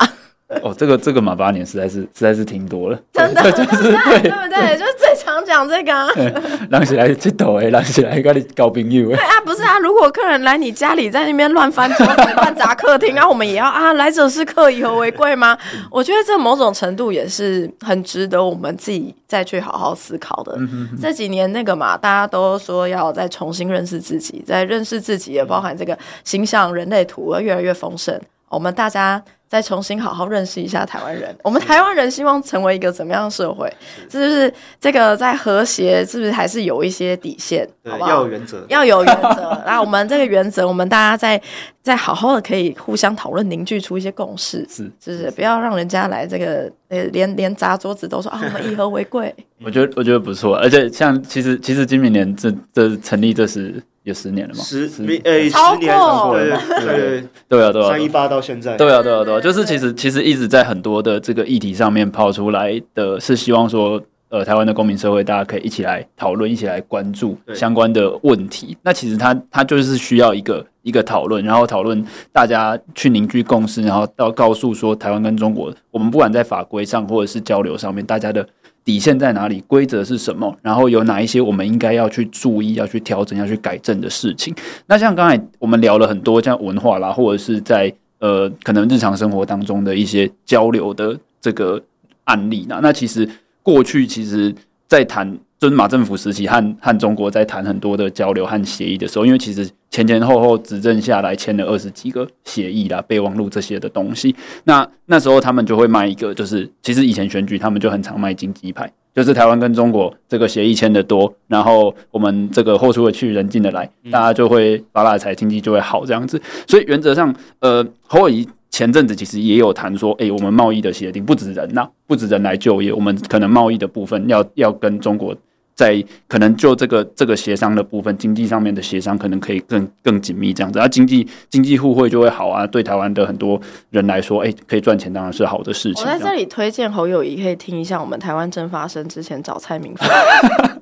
[0.62, 4.77] 哦，这个这个马八年实在是实在是挺多了，真的，对对不对？
[4.77, 6.08] 就是最常讲这个啊，
[6.69, 9.15] 让起来去抖哎，让起来跟你搞朋友哎。
[9.15, 15.58] 对啊，不是啊，如果客人来你家里，在那边乱翻桌子、 乱砸客厅，然后我们也要啊，来者是客，以和为贵吗？
[15.89, 20.56] 我觉得这某种程度也是很值得我们自己再去好好思考的。
[21.01, 29.23] 这几年那个嘛，大家都说要再重新认识自己，在认识自己也包含这个形象人类图越来越丰盛，我们大家。
[29.53, 31.31] 再重新好好认识一下台湾人。
[31.43, 33.71] 我们台湾人希望成为一个怎么样的社会？
[34.09, 36.03] 是不是这个在和谐？
[36.03, 37.69] 是不是还是有一些底线？
[37.87, 38.09] 好不好？
[38.09, 39.55] 要有原则，要有原则。
[39.63, 41.39] 然后我们这个原则，我们大家再
[41.83, 44.65] 再好好的可以互相讨论，凝聚出一些共识。
[44.67, 45.29] 是，是不是？
[45.35, 49.31] 不要让人家来这个呃，连连砸桌子都说啊，我们以和为贵。
[49.63, 53.83] 我觉得我觉得不错，而且像其实其实今明年这这成立这是。
[54.03, 54.63] 有十年了嘛？
[54.63, 54.87] 十
[55.23, 57.21] 诶，十年超过了，对。
[57.21, 68.77] 对对啊，对啊，三一八到现在，对啊，对啊，对啊，就是其实其实一直在很多的这个议题上面抛出来的是希望说，呃，台湾的公民社会大家可以一起来讨论，一起来关注相关的问题。
[68.81, 78.45] 那其实它它就是需要一个一个讨论，然后讨论大家去凝聚共识，然后到告诉说台湾跟中国，我们不管在法规上或者是交流上面，大家的。
[78.85, 79.61] 底线在哪里？
[79.67, 80.57] 规则是什么？
[80.61, 84.53] 然后有哪一些我们应该要去注意、要去调整、要去改正的事情？
[84.87, 91.81] 那像刚才我们聊了很多，像文化啦，或者是在呃可能日常生活当中的一些交流的这个
[92.25, 92.79] 案例呢？
[92.83, 93.27] 那其实
[93.61, 94.53] 过去其实，
[94.87, 95.37] 在谈。
[95.63, 104.36] 就是马政府时期和和中国在谈很多的交流和协议的时候，因为其实前前后后执政下来签了二十几个协议啦、备忘录这些的东西。
[104.65, 116.41] 那那时候他们就会卖一个，就是其实以前选举他们就很常卖经济牌，就是台湾跟中国这个协议签的多，然后我们这个货出的去，人进的来，大家就会发大财，经济就会好这样子。
[116.67, 118.45] 所以原则上，呃，侯友宜。
[118.69, 125.38] 前阵子其实也有谈说，哎、欸，我们贸易的协定不止人呐、啊，不止人来就业，我们可能贸易的部分要要跟中国
[125.75, 133.59] 在可能就这个这个协商的部分，经济上面的协商可能可以更更紧密这样子，啊，经济经济互惠就会好啊，对台湾的很多
[133.89, 136.03] 人来说，哎、欸，可以赚钱当然是好的事情。
[136.03, 140.09] 我在这里推荐侯友谊可以听一下我们台湾正发生之前找蔡明芳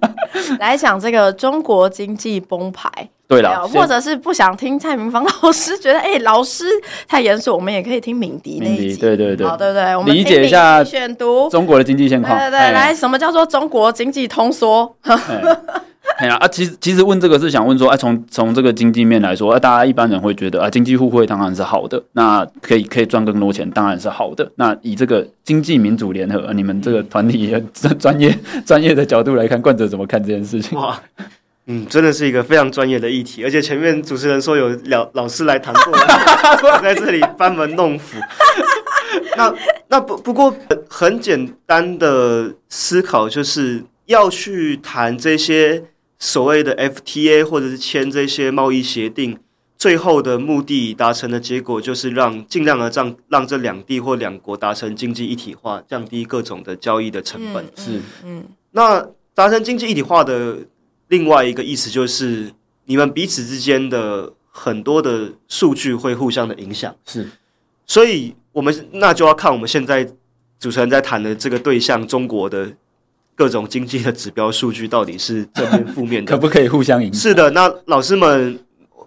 [0.59, 2.91] 来讲这个中国经济崩盘。
[3.27, 6.65] 对了，或者是不想听蔡明芳老师，觉得哎、欸，老师
[7.07, 9.95] 太严肃，我们也可以听敏迪那一集，对对对，好对不对？
[9.95, 14.93] 我们理解一下选读中国的经济现况，对对对，来，什么叫做中国经济通缩？
[16.21, 24.51] 哎呀啊，其实其实问这个是想问说，哎，从从这个经济面来说，啊，大家一般人会觉得啊，经济互惠当然是好的，那可以可以赚更多钱，当然是好的。
[24.53, 30.77] 那以这个经济民主联合，你们这个团体专专业专业的角度来看，冠者怎么看这件事情？
[30.77, 31.01] 哇。
[31.65, 35.91] 嗯，真的是一个非常专业的议题，而且前面主持人说有老老师来谈过，
[36.69, 38.17] 我在这里班门弄斧。
[39.36, 39.51] 那
[39.88, 40.53] 那不不过
[40.88, 45.81] 很简单的思考，就是要去谈这些
[46.21, 49.39] 所谓的 FTA 或者是签这些贸易协定，
[49.75, 57.65] 最后的目的达成的结果就是让尽量的让让这两地或两国达成经济一体化，降低各种的交易的成本。
[57.65, 60.60] 嗯、是，嗯，那达成经济一体化的。
[61.07, 62.53] 另外一个意思就是，
[62.86, 67.29] 你们彼此之间的很多的数据会互相的影响，是，
[67.86, 70.05] 所以我们那就要看我们现在
[70.58, 72.71] 主持人在谈的这个对象中国的
[73.36, 77.21] 各种经济的指标数据到底是正面负面的， 可不可以互相影响？
[77.21, 78.60] 是的，那老师们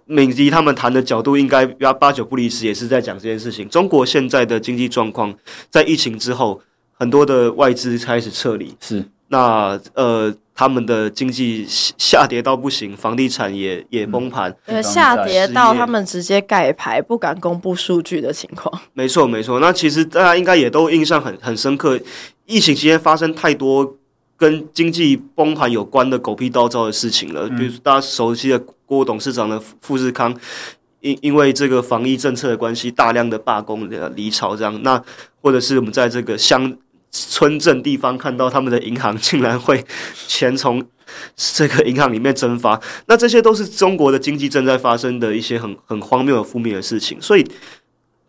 [0.07, 3.69] 敏迪他们谈的角度应该八八九不离十，也是在讲这件事情。
[3.69, 5.35] 中国现在的经济状况，
[5.71, 6.61] 在疫情之后，
[6.93, 10.35] 很多的外资开始撤离，是，那呃。
[10.57, 18.73] 他们的经济下跌到不行，房地产也也崩盘，呃、嗯，下跌到他们直接盖牌，不敢公布数据的情况。
[18.93, 19.59] 没错，没错。
[19.59, 21.99] 那其实大家应该也都印象很很深刻，
[22.47, 23.97] 疫情期间发生太多
[24.37, 30.35] 跟经济崩盘有关的狗屁倒灶的事情了，比如大家熟悉的郭董事长的富士康，
[31.01, 35.01] 因因为这个防疫政策的关系，大量的罢工的离巢这样，那
[35.41, 36.77] 或者是我们在这个乡
[37.11, 39.85] 村镇地方看到他们的银行竟然会
[40.27, 40.85] 钱从
[41.37, 47.47] 这个银行里面蒸发，那这些都是中国的经济正在发生的一些很很荒谬的负面的事情，所以。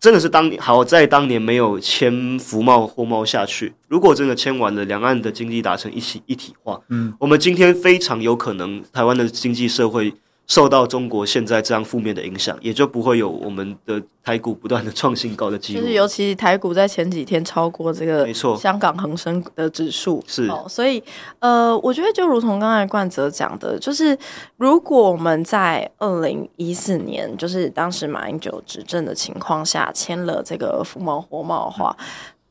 [0.06, 3.74] 真的是当好在当年没有签服贸货贸下去。
[3.88, 10.14] 如果真的签完了，两岸的经济达成一起一体化，嗯，我们今天非常有可能台湾的经济社会。
[10.48, 15.82] 受到中国现在这样负面的影响，也就不会有我们的台股不断的创新高的机会。
[15.82, 21.04] 就是尤其台股在前几天超过这个，没错，香港恒生的指数是哦，所以
[21.40, 24.16] 呃，我觉得就如同刚才冠泽讲的，就是
[24.58, 32.06] 如果我们在二零一四年，就是当时马英九执政的情况下签了这个服贸货贸的话，嗯、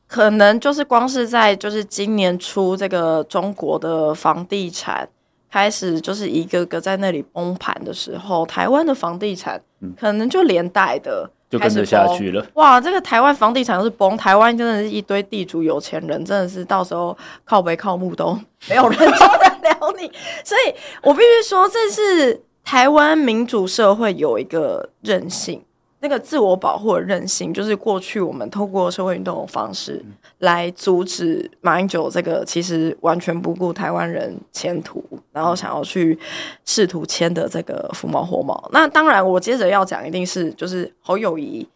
[0.07, 5.07] 可能就是光是在就是今年初这个中国的房地产。
[5.51, 9.61] 开始就是一个个在那里崩盘的时候，台湾的房地产
[9.99, 12.45] 可能就连带的就跟着下去了。
[12.55, 18.37] 哇，这个台湾房地产是崩，台湾真的是一堆地主有钱人，真的是到时候靠北靠木都
[18.67, 20.11] 没有人救得了你。
[20.43, 25.61] 所以我必须说，这是台湾民主社会有一个韧性。
[26.01, 30.03] 那个自我保护的韧性，就是过去我们透过社会运动的方式
[30.39, 35.03] 来阻止马英九这个其实完全不顾台湾人前途，
[35.35, 36.17] 然后想要去
[36.65, 38.67] 试图签的这个福猫货贸。
[38.71, 41.67] 那当然，我接着要讲一定是就是侯友谊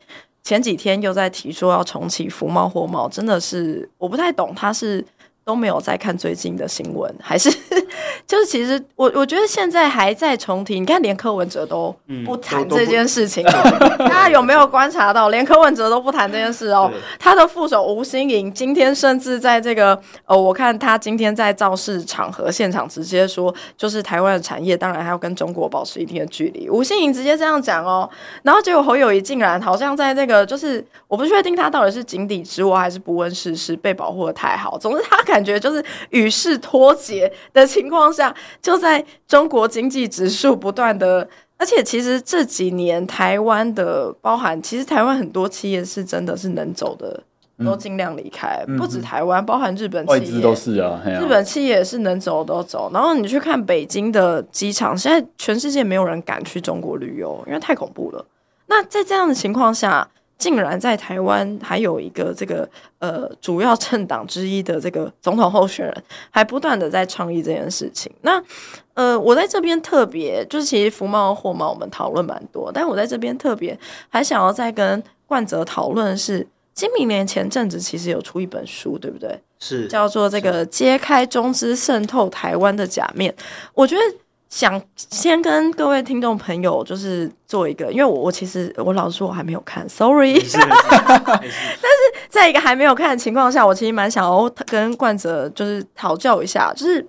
[0.42, 5.06] 前几天又在提说要重启福猫货贸，真的是我不太懂他是。
[5.50, 7.50] 都没有在看最近的新闻，还是
[8.28, 10.80] 就是其实我我觉得现在还在重提。
[10.80, 11.92] 你看，连柯文哲都
[12.24, 15.30] 不谈这件事情，嗯、 大家有没有观察到？
[15.30, 16.92] 连柯文哲都不谈这件事哦。
[17.18, 26.70] 他的副手吴欣颖今天甚至在这个呃，我看他今天在造势场合现场直接说，就是台湾的产业当然还要跟中国保持一定的距离。
[26.70, 28.08] 吴欣颖直接这样讲哦，
[28.44, 34.78] 然后结果侯友谊竟然好像在这个就是我不确定他到底是井底之蛙还是不问世事，被保护的太好。
[34.78, 35.39] 总之他感。
[35.40, 41.26] 感觉就是与世脱节的情况下，就在中国经济指数不断的，
[41.58, 47.24] 而且其实这几年台湾的包含，其实台湾很多企业是真的是能走的，
[47.64, 52.92] 都尽量离开，嗯、不止台湾，包含日本企业，外资都是啊，日本企业也是能走都走。
[52.94, 58.26] 然后你去看北京的机场，现在全世界没有人敢去中国旅游，因为太恐怖了。
[58.68, 60.06] 那在这样的情况下，
[60.40, 62.68] 竟然在台湾还有一个这个
[63.00, 68.10] 呃主要政党之一的这个总统候选人，还不断的在倡议这件事情。
[68.22, 68.42] 那
[68.94, 73.78] 呃，我在这边特别就是，其实服贸货贸我们讨论蛮多，但我在这边特别
[74.08, 79.40] 还想要再跟冠泽讨论的是，今明年前阵子其实有出一本书，对不对？
[79.60, 83.36] 是叫做这个揭开中资渗透台湾的假面。
[83.74, 84.02] 我觉得。
[84.50, 90.40] 想先跟各位听众朋友，就是做一个，因为我我其实我老实说，我还没有看，sorry。
[90.52, 97.08] 但是在一个还没有看的情况下，我其实蛮想要跟冠泽就是讨教一下，就是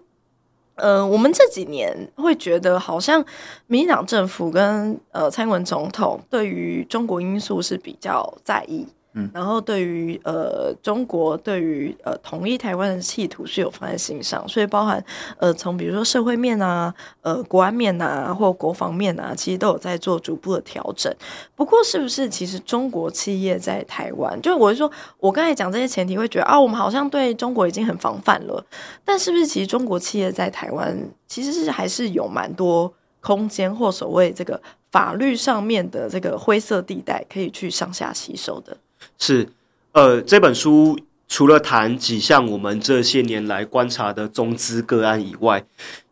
[0.75, 3.25] 呃，我们这几年会觉得好像
[3.67, 8.87] 民进党政府跟呃蔡英文总统对于中国因素是比较在意。
[9.13, 15.05] 嗯，然后对于呃中国对于呃统一台湾的企图是有放在心上，所以包含
[15.39, 21.13] 呃从比如说社会面啊、呃国安面啊或国防面啊，其实都有在做逐步的调整。
[21.57, 24.89] 不过是不是其实中国企业在台湾，就我是说
[25.19, 28.65] 我刚才讲这些前提，会觉得啊我们好像对中国已经很防范了，
[29.05, 30.97] 但是不是其实中国企业在台湾
[31.27, 34.61] 其实是还是有蛮多空间或所谓这个
[34.93, 38.77] 法律上面的这个灰色地带可以去上下吸收的。
[39.21, 39.47] 是，
[39.93, 40.99] 呃，这本书
[41.29, 45.63] 除了谈几项我们这些年来观察的中资个案以外，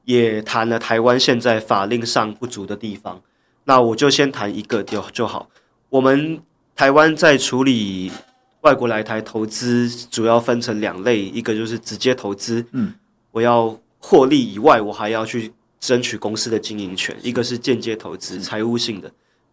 [0.04, 3.22] 也谈了台湾现在法令上不足的地方。
[3.64, 5.48] 那我就先谈一个就就好。
[5.88, 6.38] 我们
[6.76, 8.12] 台湾在处理
[8.60, 12.92] 外国来台投资，主要分成两类，一个就是直接投资，嗯，
[13.32, 15.50] 我要获利以外，我还要去
[15.80, 19.10] 争取公司的经营权；一个是间接投资，财务性的。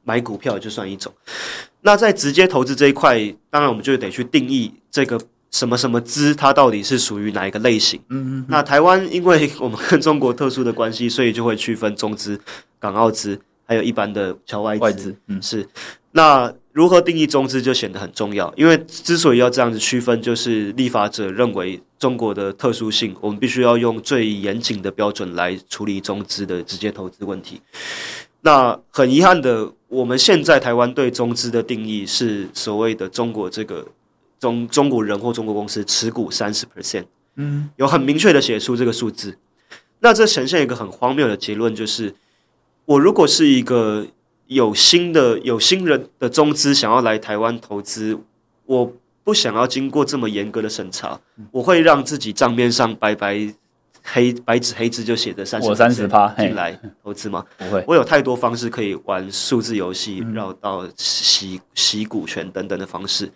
[0.08, 1.12] 买股票就算一种，
[1.86, 3.18] 那在直接投资这一块，
[3.52, 5.22] 当然我们就得去定义这个
[5.52, 8.00] 什么什么资，它到底是属于哪一个类型。
[8.10, 8.46] 嗯嗯。
[8.50, 12.42] 那台湾因为我们跟中国特殊的关系，所以就会区分中资、
[12.80, 14.82] 港澳资，还有一般的侨外资。
[14.82, 15.68] 外资，嗯，是。
[16.14, 27.62] 那如何定义中资就显得很重要，因为之所以要这样子区分，就是立法者认为中国的特殊性，我们必须要用最严谨的标准来处理中资的直接投资问题。
[28.46, 33.88] 那很遗憾的，我们现在台湾对中资的定义是所谓的中国这个
[34.39, 37.06] 中中国人或中国公司持股三十 percent，
[37.38, 39.39] 嗯，有很明确的写出这个数字。
[40.02, 42.14] 那这呈现一个很荒谬的结论，就是
[42.86, 44.06] 我如果是一个
[44.46, 48.20] 有新的有新人的中资想要来台湾投资，
[48.68, 48.93] 我
[49.24, 51.20] 不想要经过这么严格的审查，
[51.50, 53.52] 我会让自己账面上白白
[54.06, 57.43] 黑白纸黑字就写着三十，我三十趴进来投资吗？
[57.58, 63.30] 不会，我有太多方式可以玩数字游戏，绕到洗洗股权等等的方式。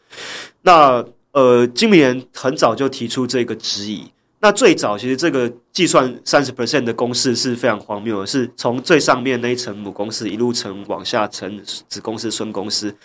[0.62, 4.12] 那呃，今年很早就提出这个质疑。
[4.42, 12.96] 那最早其实这个计算三十 percent 的公式是非常荒谬的，是从最上面那一层母公司一路乘往下乘子公司、孙公司。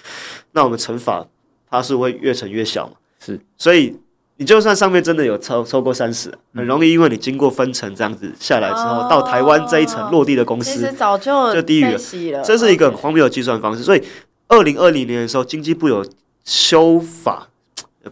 [0.53, 1.27] 那我们乘法
[1.69, 2.95] 它是会越乘越小嘛？
[3.19, 3.97] 是，所以
[4.37, 12.43] 你就算上面真的有超超过三十，很容易因为你经过分层这样子下来之后，哦、到台湾这一层落地的公司，其实早就就低于了。
[12.43, 13.83] 这是一个很荒谬的计算方式。
[13.83, 14.03] 所以
[14.49, 16.05] 二零二零年的时候，经济部有
[16.45, 17.49] 修法。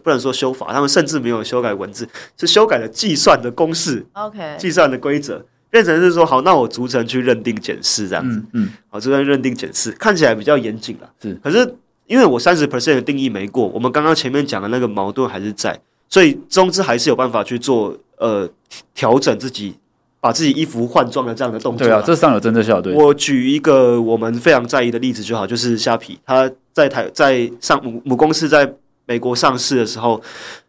[0.01, 11.35] 不能说修法，他们甚至没有修改文字，是修改了计算的公式，OK，计算的规则，变成是说好，那我逐层去认定检视这样子，嗯，嗯好，逐层认定检视，看起来比较严谨了，是。
[11.43, 11.75] 可是
[12.07, 15.79] 因为我三十 percent 的定义没过，我们刚刚前面讲的那个矛盾还是在，
[16.09, 18.49] 所以中资还是有办法去做呃
[18.93, 19.75] 调整自己，
[20.19, 21.87] 把自己衣服换装的这样的动作。
[21.87, 22.93] 对啊，这上有真正效对。
[22.93, 28.73] 我举一个我们非常在意的例子就好，就是虾皮，它在台在上母母公司在。
[29.05, 30.19] 美国上市的时候，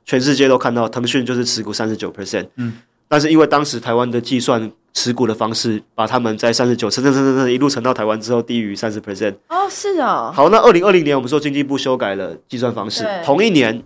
[0.05, 2.73] 全世界都看到腾讯就是持股三十九 percent，嗯，
[3.07, 9.35] 但是因为当时台湾的计算持股的方式，把他们在三十九乘乘乘乘乘一路乘到台湾之后，低于三十 percent。
[9.49, 10.33] 哦，是啊。
[10.35, 13.81] 好，那二零二零年我们说经济部修改了计算方式，同一年，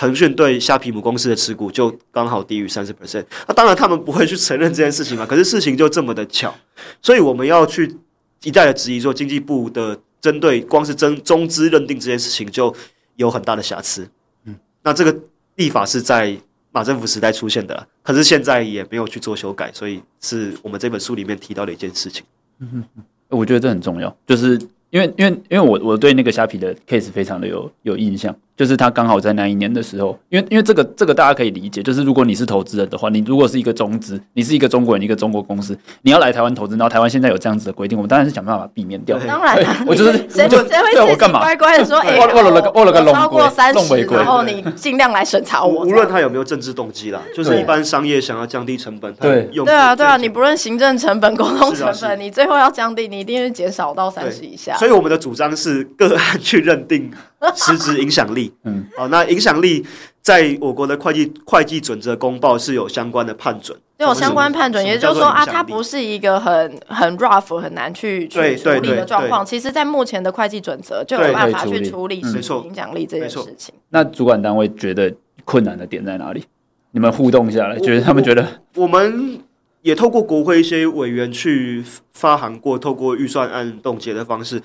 [0.00, 3.24] 腾讯对虾皮母公司的持股就刚好低于三十 percent。
[3.46, 6.54] 那当然他们不会去承认这件事情嘛，可是事情就这么的巧，
[7.02, 7.94] 所以我们要去
[8.42, 12.74] 一再的质疑说，经济部的针对光是中中资认定这件事情就。
[13.16, 14.08] 有很大的瑕疵，
[14.46, 15.14] 嗯，那这个
[15.56, 16.34] 立法是在
[16.72, 22.24] 马政府时代出现的，可是现在也没有去做修改，所以是我们这本书里面提到的一件事情。
[22.60, 28.34] 嗯哼，我觉得这很重要，就是因为因为因为我我对那个虾皮的 case 非常的有有印象。
[28.60, 39.18] 就是他刚好在那一年的时候，因为因为这个这个大家可以理解，就是如果你是投资人的话，你如果是一个中资，你是一个中国人，一个中国公司，你要来台湾投资，然后台湾现在有这样子的规定，我们当然是想办法避免掉。
[39.20, 39.56] 当然，
[39.86, 45.86] 我就是谁谁会干嘛乖乖的说，哎，我了个我了个龙超过三十，然后你尽量来审查我。
[45.86, 54.76] 无论他有没有政治动机啦，就是一般商业想要降低成本，对对啊对啊，你不论行政成本、沟通成本，你最后要降低，你一定是减少到三十以下。
[54.76, 57.10] 所以我们的主张是个案去认定
[57.54, 58.52] 实质影响力。
[58.64, 59.24] 嗯，好那。
[59.24, 59.86] 影响力
[60.20, 69.46] 在我国的会计会计准则公报是有相关的判准，有相关判准，也就是说啊，它不是一个很很 rough 很难去去处理的状况。
[69.46, 73.74] 其实，在目前的会计准则就有办法去处理实质影响力这件事情。
[73.90, 75.14] 那主管单位觉得
[75.44, 76.44] 困难的点在哪里？
[76.90, 78.42] 你们互动下来，觉得他们觉得
[78.74, 79.38] 我，我们
[79.82, 84.60] 也透过国会一些委员去发函过，透过预算案冻结的方式，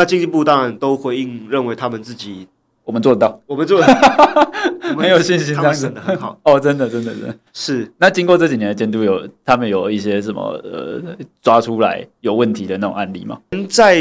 [0.00, 2.48] 那经济部当然都回应，认为他们自己。
[2.82, 4.52] 我们做得到，我们做得到，
[4.96, 7.92] 很有信心，这样子的很好 哦，真的，真的，真的是。
[7.98, 11.00] 那经过这几年的监督，有他们有一些什么呃
[11.42, 13.38] 抓出来有问题的那种案例吗？
[13.68, 13.94] 在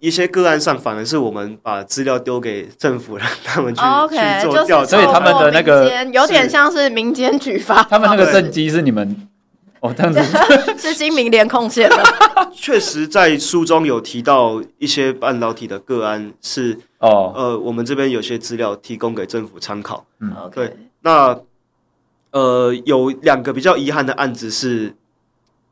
[0.00, 9.16] 一些个案上，反而是我们把资料丢给政府，让他们去去做调查，所以他们的那个有点像是民间举发，他们那个政绩是你们。
[9.80, 10.20] 哦，这样子
[10.78, 12.02] 是精明联控线的。
[12.54, 20.06] 确实，在书中有提到一些半导体的个案是哦，呃，我们这边有些资料提供给政府参考。
[20.20, 20.76] 嗯，对。
[21.02, 21.38] 那
[22.32, 24.94] 呃，有两个比较遗憾的案子是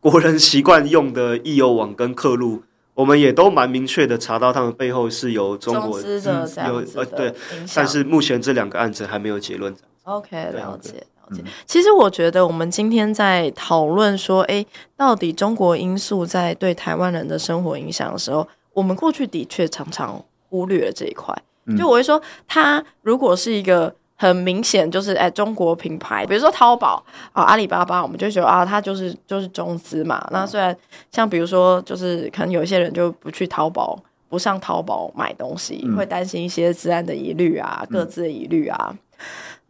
[0.01, 2.63] 国人习惯用的易游网跟客路，
[2.95, 6.21] 我们也都蛮明确的查到他们背后是由中国的
[6.69, 7.35] 有呃对，
[7.75, 9.75] 但是目前这两个案子还没有结论。
[10.05, 11.05] OK，了解。
[11.67, 14.65] 其实我觉得，我们今天在讨论说，哎，
[14.97, 21.35] 到底中国因素在对台湾人的生活影响的时候，我们过去的确常常忽略了这一块。
[21.79, 27.03] 就我会说，它如果是一个很明显，就是哎，中国品牌，比如说淘宝
[27.33, 30.29] 啊、阿里巴巴，我们就觉得啊，它就是就是中资嘛。
[30.31, 30.77] 那虽然
[31.11, 33.99] 像比如说，就是可能有一些人就不去淘宝，
[34.29, 38.95] 不上淘宝买东西，会担心一些资安的疑虑啊、各自的疑虑啊。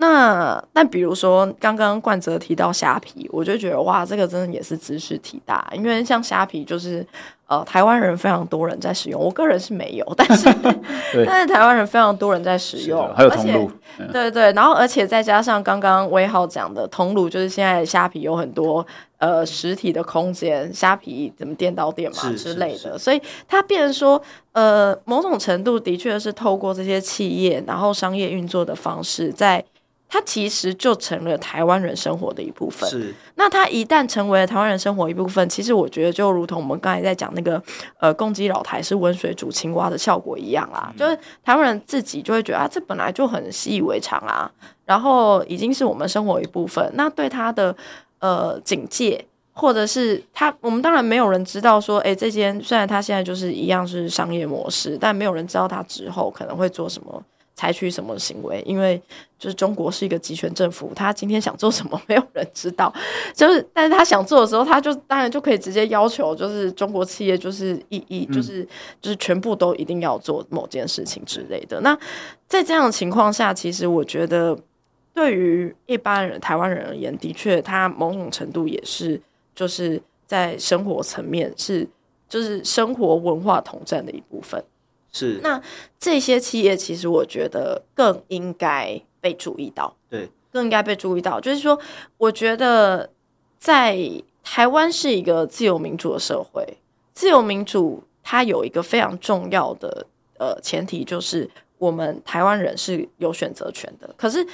[0.04, 7.04] 那那比如说，刚刚冠泽提到虾皮，我就觉得哇，这个真的也是知识体大，因为像虾皮就是
[7.46, 10.44] 呃，台湾人非常多人在使用，我个人是没有，但是
[11.26, 18.86] 但是台湾人非常多人在使用，还有通路，对对对，然后而且再加上刚刚威浩讲的通路，就是现在虾皮有很多
[19.18, 24.20] 呃实体的空间，虾皮怎么店到店嘛之类的，所以它变成说
[24.52, 29.64] 呃某种程度的确是透过这些企业然后商业运作的方式在。
[30.14, 32.88] 它其实就成了台湾人生活的一部分。
[32.88, 37.60] 是，那它一旦成为了台湾人生活一部分，其实我觉得就如同我们刚才在讲那个
[37.98, 44.48] 呃，公鸡老台是温水煮青蛙的效果一样啦，嗯、就是台湾人自己就会觉得啊，这本来就很习以为常啊，
[44.84, 46.88] 然后已经是我们生活一部分。
[46.94, 47.74] 那对它的
[48.20, 57.20] 呃警戒，或者是他，我们当然没有人知道说，哎，这间虽然它现在就是一样是商业模式，但没有人知道它之后可能会做什么。
[57.54, 58.62] 采取什么行为？
[58.66, 59.00] 因为
[59.38, 62.92] 就是中国是一个集权政府，他今天想做什么， 没有人知道。
[63.32, 68.68] 就是，但是他想做的时候，他就当然就可以直接要求，就是中国企业就是一一就是、嗯、
[69.00, 71.80] 就是全部都一定要做某件事情之类的。
[71.80, 71.96] 那
[72.48, 74.58] 在这样的情况下，其实我觉得
[75.12, 79.20] 对于一般人台湾人而言，的确，他某种程度也是
[79.54, 81.88] 就是在生活层面是
[82.28, 84.62] 就是生活文化统战的一部分。
[85.14, 85.62] 是，那
[85.98, 91.40] 这些企业其实我觉得更应该被注意到，对，更应该被注意到。
[91.40, 91.78] 就是说，
[92.18, 93.08] 我觉得
[93.58, 93.96] 在
[94.42, 96.66] 台湾是一个自由民主的社会，
[97.12, 100.04] 自由民主它有一个非常重要的
[100.36, 101.48] 呃前提，就是
[101.78, 104.12] 我们台湾人是有选择权的。
[104.18, 104.44] 可是，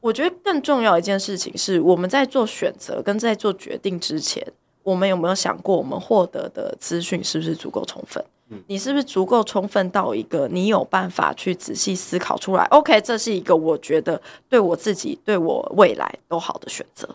[0.00, 4.46] 我觉得更重要一件事情是，我们在做选择跟在做决定之前，
[4.82, 8.22] 我们有没有想过，我们获得的资讯是不是足够充分？
[8.66, 17.08] 你是不是足够充分到一个你有办法去仔细思考出来？OK，这是一个我觉得对我自己、对我未来都好的选择。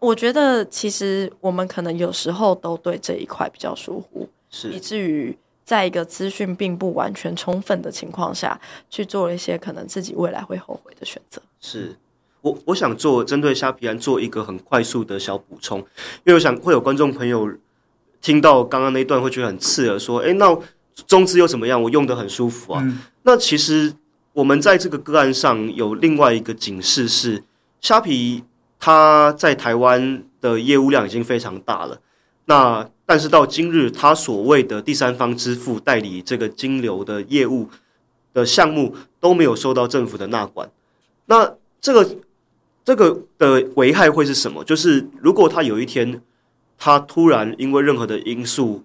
[0.00, 8.60] 我觉得其实我们可能有时候都对这一块比较疏忽，是以至于在一个资讯并不完全充分的情况下
[8.90, 11.40] 去做了一些可能自己未来会后悔的选择。
[11.60, 11.96] 是
[12.40, 15.86] 我我想做针对虾皮安做一个很快速的小补充，因
[16.26, 17.48] 为我想会有观众朋友。
[18.24, 20.58] 听到刚刚那一段会觉得很刺耳，说：“诶，那
[21.06, 21.80] 中资又怎么样？
[21.80, 22.80] 我用的很舒服啊。
[22.82, 23.92] 嗯”那其实
[24.32, 27.44] 我们在这个个案上有另外一个警示是，
[27.82, 28.42] 虾皮
[28.80, 32.00] 它在台湾的业务量已经非常大了。
[32.46, 37.68] 那但是到今日，它所谓的第三方支付代理这个金流的业务
[38.32, 40.70] 的项目都没有受到政府的纳管。
[41.26, 42.16] 那这个
[42.82, 44.64] 这个的危害会是什么？
[44.64, 46.22] 就是如果它有一天。
[46.78, 48.84] 他突然因为任何的因素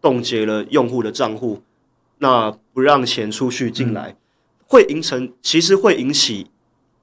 [0.00, 1.62] 冻结了用户的账户，
[2.18, 4.16] 那不让钱出去进来，
[4.66, 6.46] 会形成其实会引起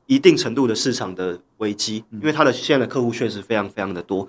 [0.08, 4.28] 一定程度的市场的危机，因为他的现在的客户确实非常非常的多。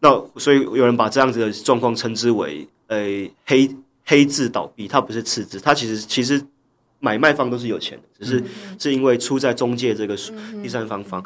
[0.00, 2.98] 那所以有人把这样子的状况称之为“呃
[3.44, 3.70] 黑
[4.04, 6.42] 黑字倒闭”，它不是赤字，它其实其实
[6.98, 8.44] 买卖方都是有钱的，只是
[8.78, 10.16] 是因为出在中介这个
[10.62, 11.22] 第三方方。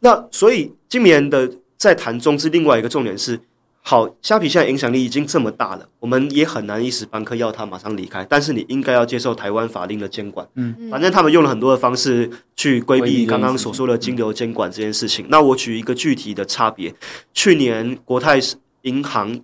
[0.00, 1.50] 那所以今年的。
[1.82, 3.40] 在谈中资，另外一个重点是，
[3.80, 8.24] 好，虾皮现在影响力已经这么大了，我们也很难一时半刻要他马上离开。
[8.24, 10.46] 但是你应该要接受台湾法令的监管。
[10.54, 15.26] 嗯，反正他们用了很多的方式去规避刚刚所说的金流监管这件事情。
[15.28, 16.94] 那我举一个具体的差别，
[17.34, 18.38] 去年国泰
[18.82, 19.40] 银行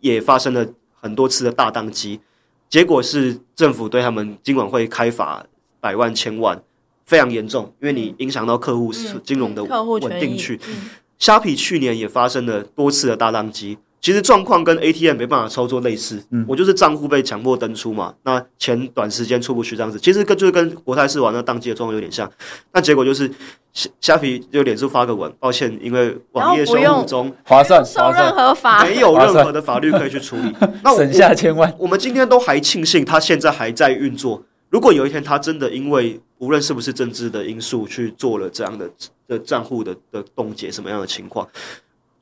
[0.00, 2.20] 也发生了很多次的大宕机，
[2.68, 5.46] 结果是政府对他们金管会开罚
[5.80, 6.62] 百万千万，
[7.06, 8.92] 非常严重，因为你影响到客户
[9.24, 10.60] 金融的稳定去。
[11.20, 22.28] 虾皮去年也发生了多次的大宕机，其实状况跟 ATM 没办法操作类似，嗯，我就是账户被强迫登出嘛，那钱短时间出不去这样子，其实跟就是跟国泰世华那宕机的状况有点像，
[22.72, 23.30] 那结果就是
[23.74, 30.50] 虾虾皮就脸书发个文，抱歉，因为网页收入中划算，受任何法没有任何的法律可以去处理，
[30.82, 34.42] 那省下千万，我们今天都还庆幸它现在还在运作。
[34.70, 38.90] 如果有一天他真的因为无论是不是政治的因素去做了这样的
[39.26, 41.46] 的账户的的冻结，什么样的情况，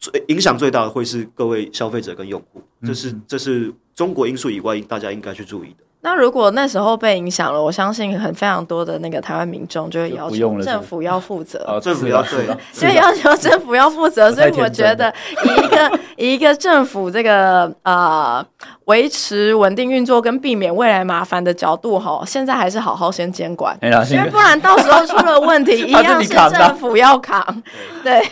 [0.01, 5.85] 最影响最大的会是各位消费者跟用户，这是这是中国因素以外大家应该去注意的。
[6.01, 14.33] 那如果那时候被影响了，我相信很非常多的那个台湾民众就会要求政府要负责，啊政府要对，所以要求政府要负责。
[14.33, 15.13] 所以我觉得
[15.45, 18.45] 以一个 以一个政府这个呃
[18.85, 27.63] 维持稳定运作跟避免未来麻烦的角度哈，现在还是好好先监管，因为不然到时候出了问题 一样是政府要扛。
[28.05, 28.23] 对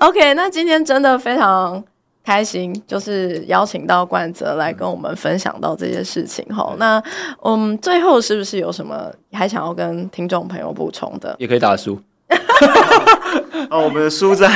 [0.00, 1.82] ，OK，那今天真的非常。
[2.28, 6.74] 开心，就是邀请到冠泽来跟我们分享到这些事情哈。
[6.78, 7.02] 那
[7.40, 11.34] 我们最后是不是有什么还想要跟听众朋友补充的？
[11.38, 11.98] 也可以打书。
[13.70, 14.46] 哦，我们的书在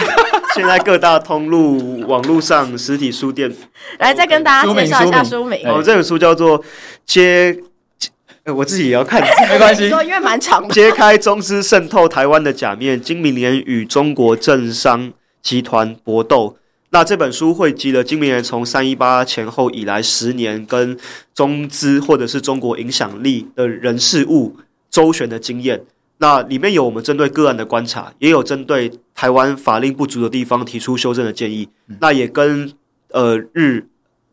[0.54, 3.50] 现在各大通路、网络上、实体书店。
[3.98, 5.58] 来，再跟大家介绍一下书名。
[5.66, 6.60] 哦，这本书叫做
[7.06, 7.54] 《揭》，
[8.54, 10.74] 我自己也要看， 没关系，因为蛮长的。
[10.74, 15.10] 揭开中资渗透台湾的假面，金明年与中国政商
[15.40, 16.58] 集团搏斗。
[16.94, 20.94] 那这本书汇集了金明联从三一八前后以来十年跟
[21.34, 24.56] 中资或者是中国影响力的人事物
[24.90, 25.82] 周旋的经验。
[26.18, 31.66] 那里面有我们针对个案的观察，也有针对台湾法令不足的地方提出修正的建议。
[31.98, 32.70] 那也跟
[33.08, 33.86] 呃日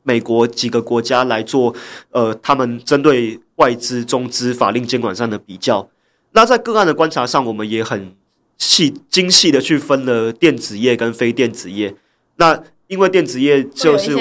[0.04, 1.74] 美国几个国家来做
[2.12, 5.90] 呃他们针对外资中资法令监管上的比较。
[6.34, 8.14] 那在个案的观察上，我们也很
[8.58, 11.96] 细精细的去分了电子业跟非电子业。
[12.40, 14.16] 那因为电子业就是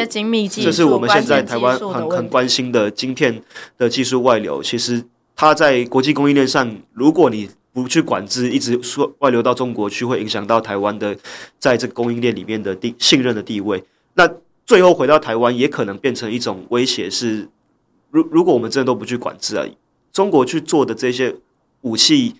[0.51, 3.43] 这是我们现在台湾很很关心的晶片
[3.79, 5.03] 的技术外流，其实
[5.35, 11.17] 它在国际供应链上，如果你不去管制，一直说外流到中国去，会影响到台湾的
[11.61, 13.83] 在这个供应链里面的地信任的地位。
[14.15, 14.29] 那
[14.67, 17.09] 最后回到台湾，也可能变成一种威胁。
[17.09, 17.49] 是，
[18.11, 19.65] 如如果我们真的都不去管制啊，
[20.13, 21.37] 中国去做的这些
[21.83, 22.35] 武器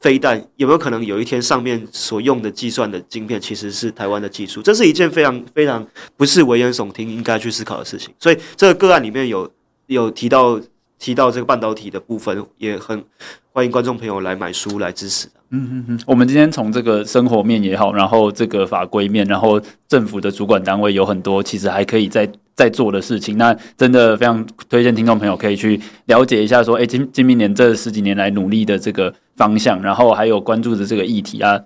[0.00, 4.62] 飞弹，有没有可能有一天上面所用的计算的晶片其实是台湾的技术？
[4.62, 5.86] 这是一件非常非常
[6.16, 8.14] 不是危言耸听，应该去思考的事情。
[8.18, 9.50] 所以这个个案里面有
[9.86, 10.60] 有提到。
[10.98, 13.04] 提到这个半导体的部分，也很
[13.52, 15.28] 欢迎观众朋友来买书来支持。
[15.50, 22.26] 嗯嗯嗯，我们今天从这个生活面也好，然后这个法规面，然后政府的主管单位有很多，其实还可以再
[22.56, 23.38] 在做的事情。
[23.38, 31.60] 那真的非常推荐听众朋友可以去了解一下，说，哎，今今明年这十几年来努力的这个方向，然后还有关注的这个议题啊。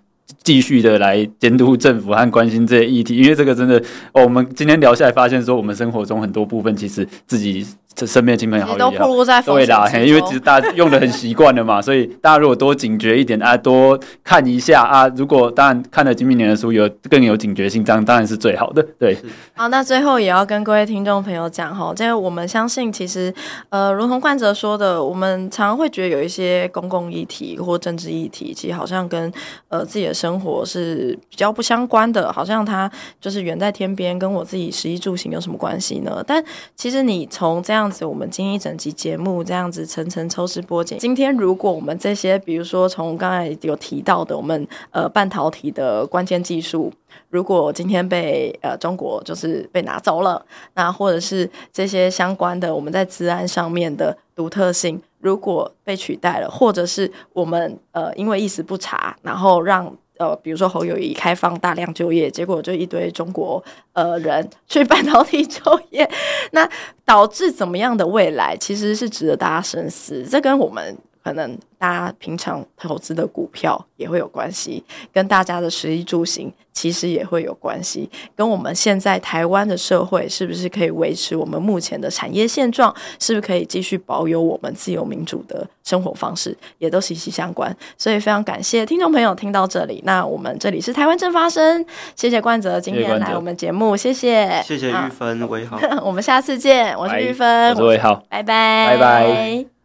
[0.45, 3.76] 继续的来监督政府和关心这些议题，因为这个真的，
[4.12, 7.66] 哦，我们今天聊下来发现，说我们生活中很多部分其实自己
[7.97, 18.82] 身边的亲朋好友都暴露在对啦，因为其实大家用的很习惯了嘛， 所以大家如果多警觉一点啊，多看一下啊，如果当然看了金明年的书有更有警觉性，这样当然是最好的。
[18.99, 19.16] 对，
[19.55, 23.32] 好，那最后也要跟各位听众朋友讲哈，这个我们相信其实
[23.68, 29.30] 呃，如同冠哲说的，我们常常会觉得有一些公共议题或政治议题，其实好像跟
[29.68, 36.24] 呃自己的生活是比较不相关的，好像它就是远在天边，跟我自己食衣住行有什么关系呢？
[36.26, 36.43] 但
[36.74, 46.93] 其实你从这样样子，我们今一整集节目这样子层层抽丝剥茧，今天如果我们这些，比如说从刚才有提到的，我们呃半导体的关键技术，
[47.31, 55.01] 如果今天被呃中国就是被拿走了，那或者是这些相关的我们在治安上面的独特性。
[55.20, 63.62] 如果被取代了，或者是我们呃因为一时不察，然后让呃比如说侯友谊开放大量就业，结果就一堆中国
[63.95, 65.61] 呃人 去半导体就
[65.91, 66.09] 业，
[66.53, 66.68] 那
[67.05, 70.23] 导致怎么样的未来，其实是值得大家深思。
[70.31, 70.97] 这跟我们。
[71.31, 87.74] 可能大家平常投资的股票也会有关系，跟大家的食衣住行其实也会有关系，跟我们现在台湾的社会是不是可以维持我们目前的产业现状，是不是可以继续保有我们自由民主的生活方式，也都息息相关。
[87.97, 99.80] 所以非常感谢听众朋友听到这里，那我们这里是台湾正发生，谢谢冠泽今天来我们节目，谢谢，谢谢玉芬，魏浩， 我们下次见，我是玉芬，我是魏浩，拜拜，拜拜。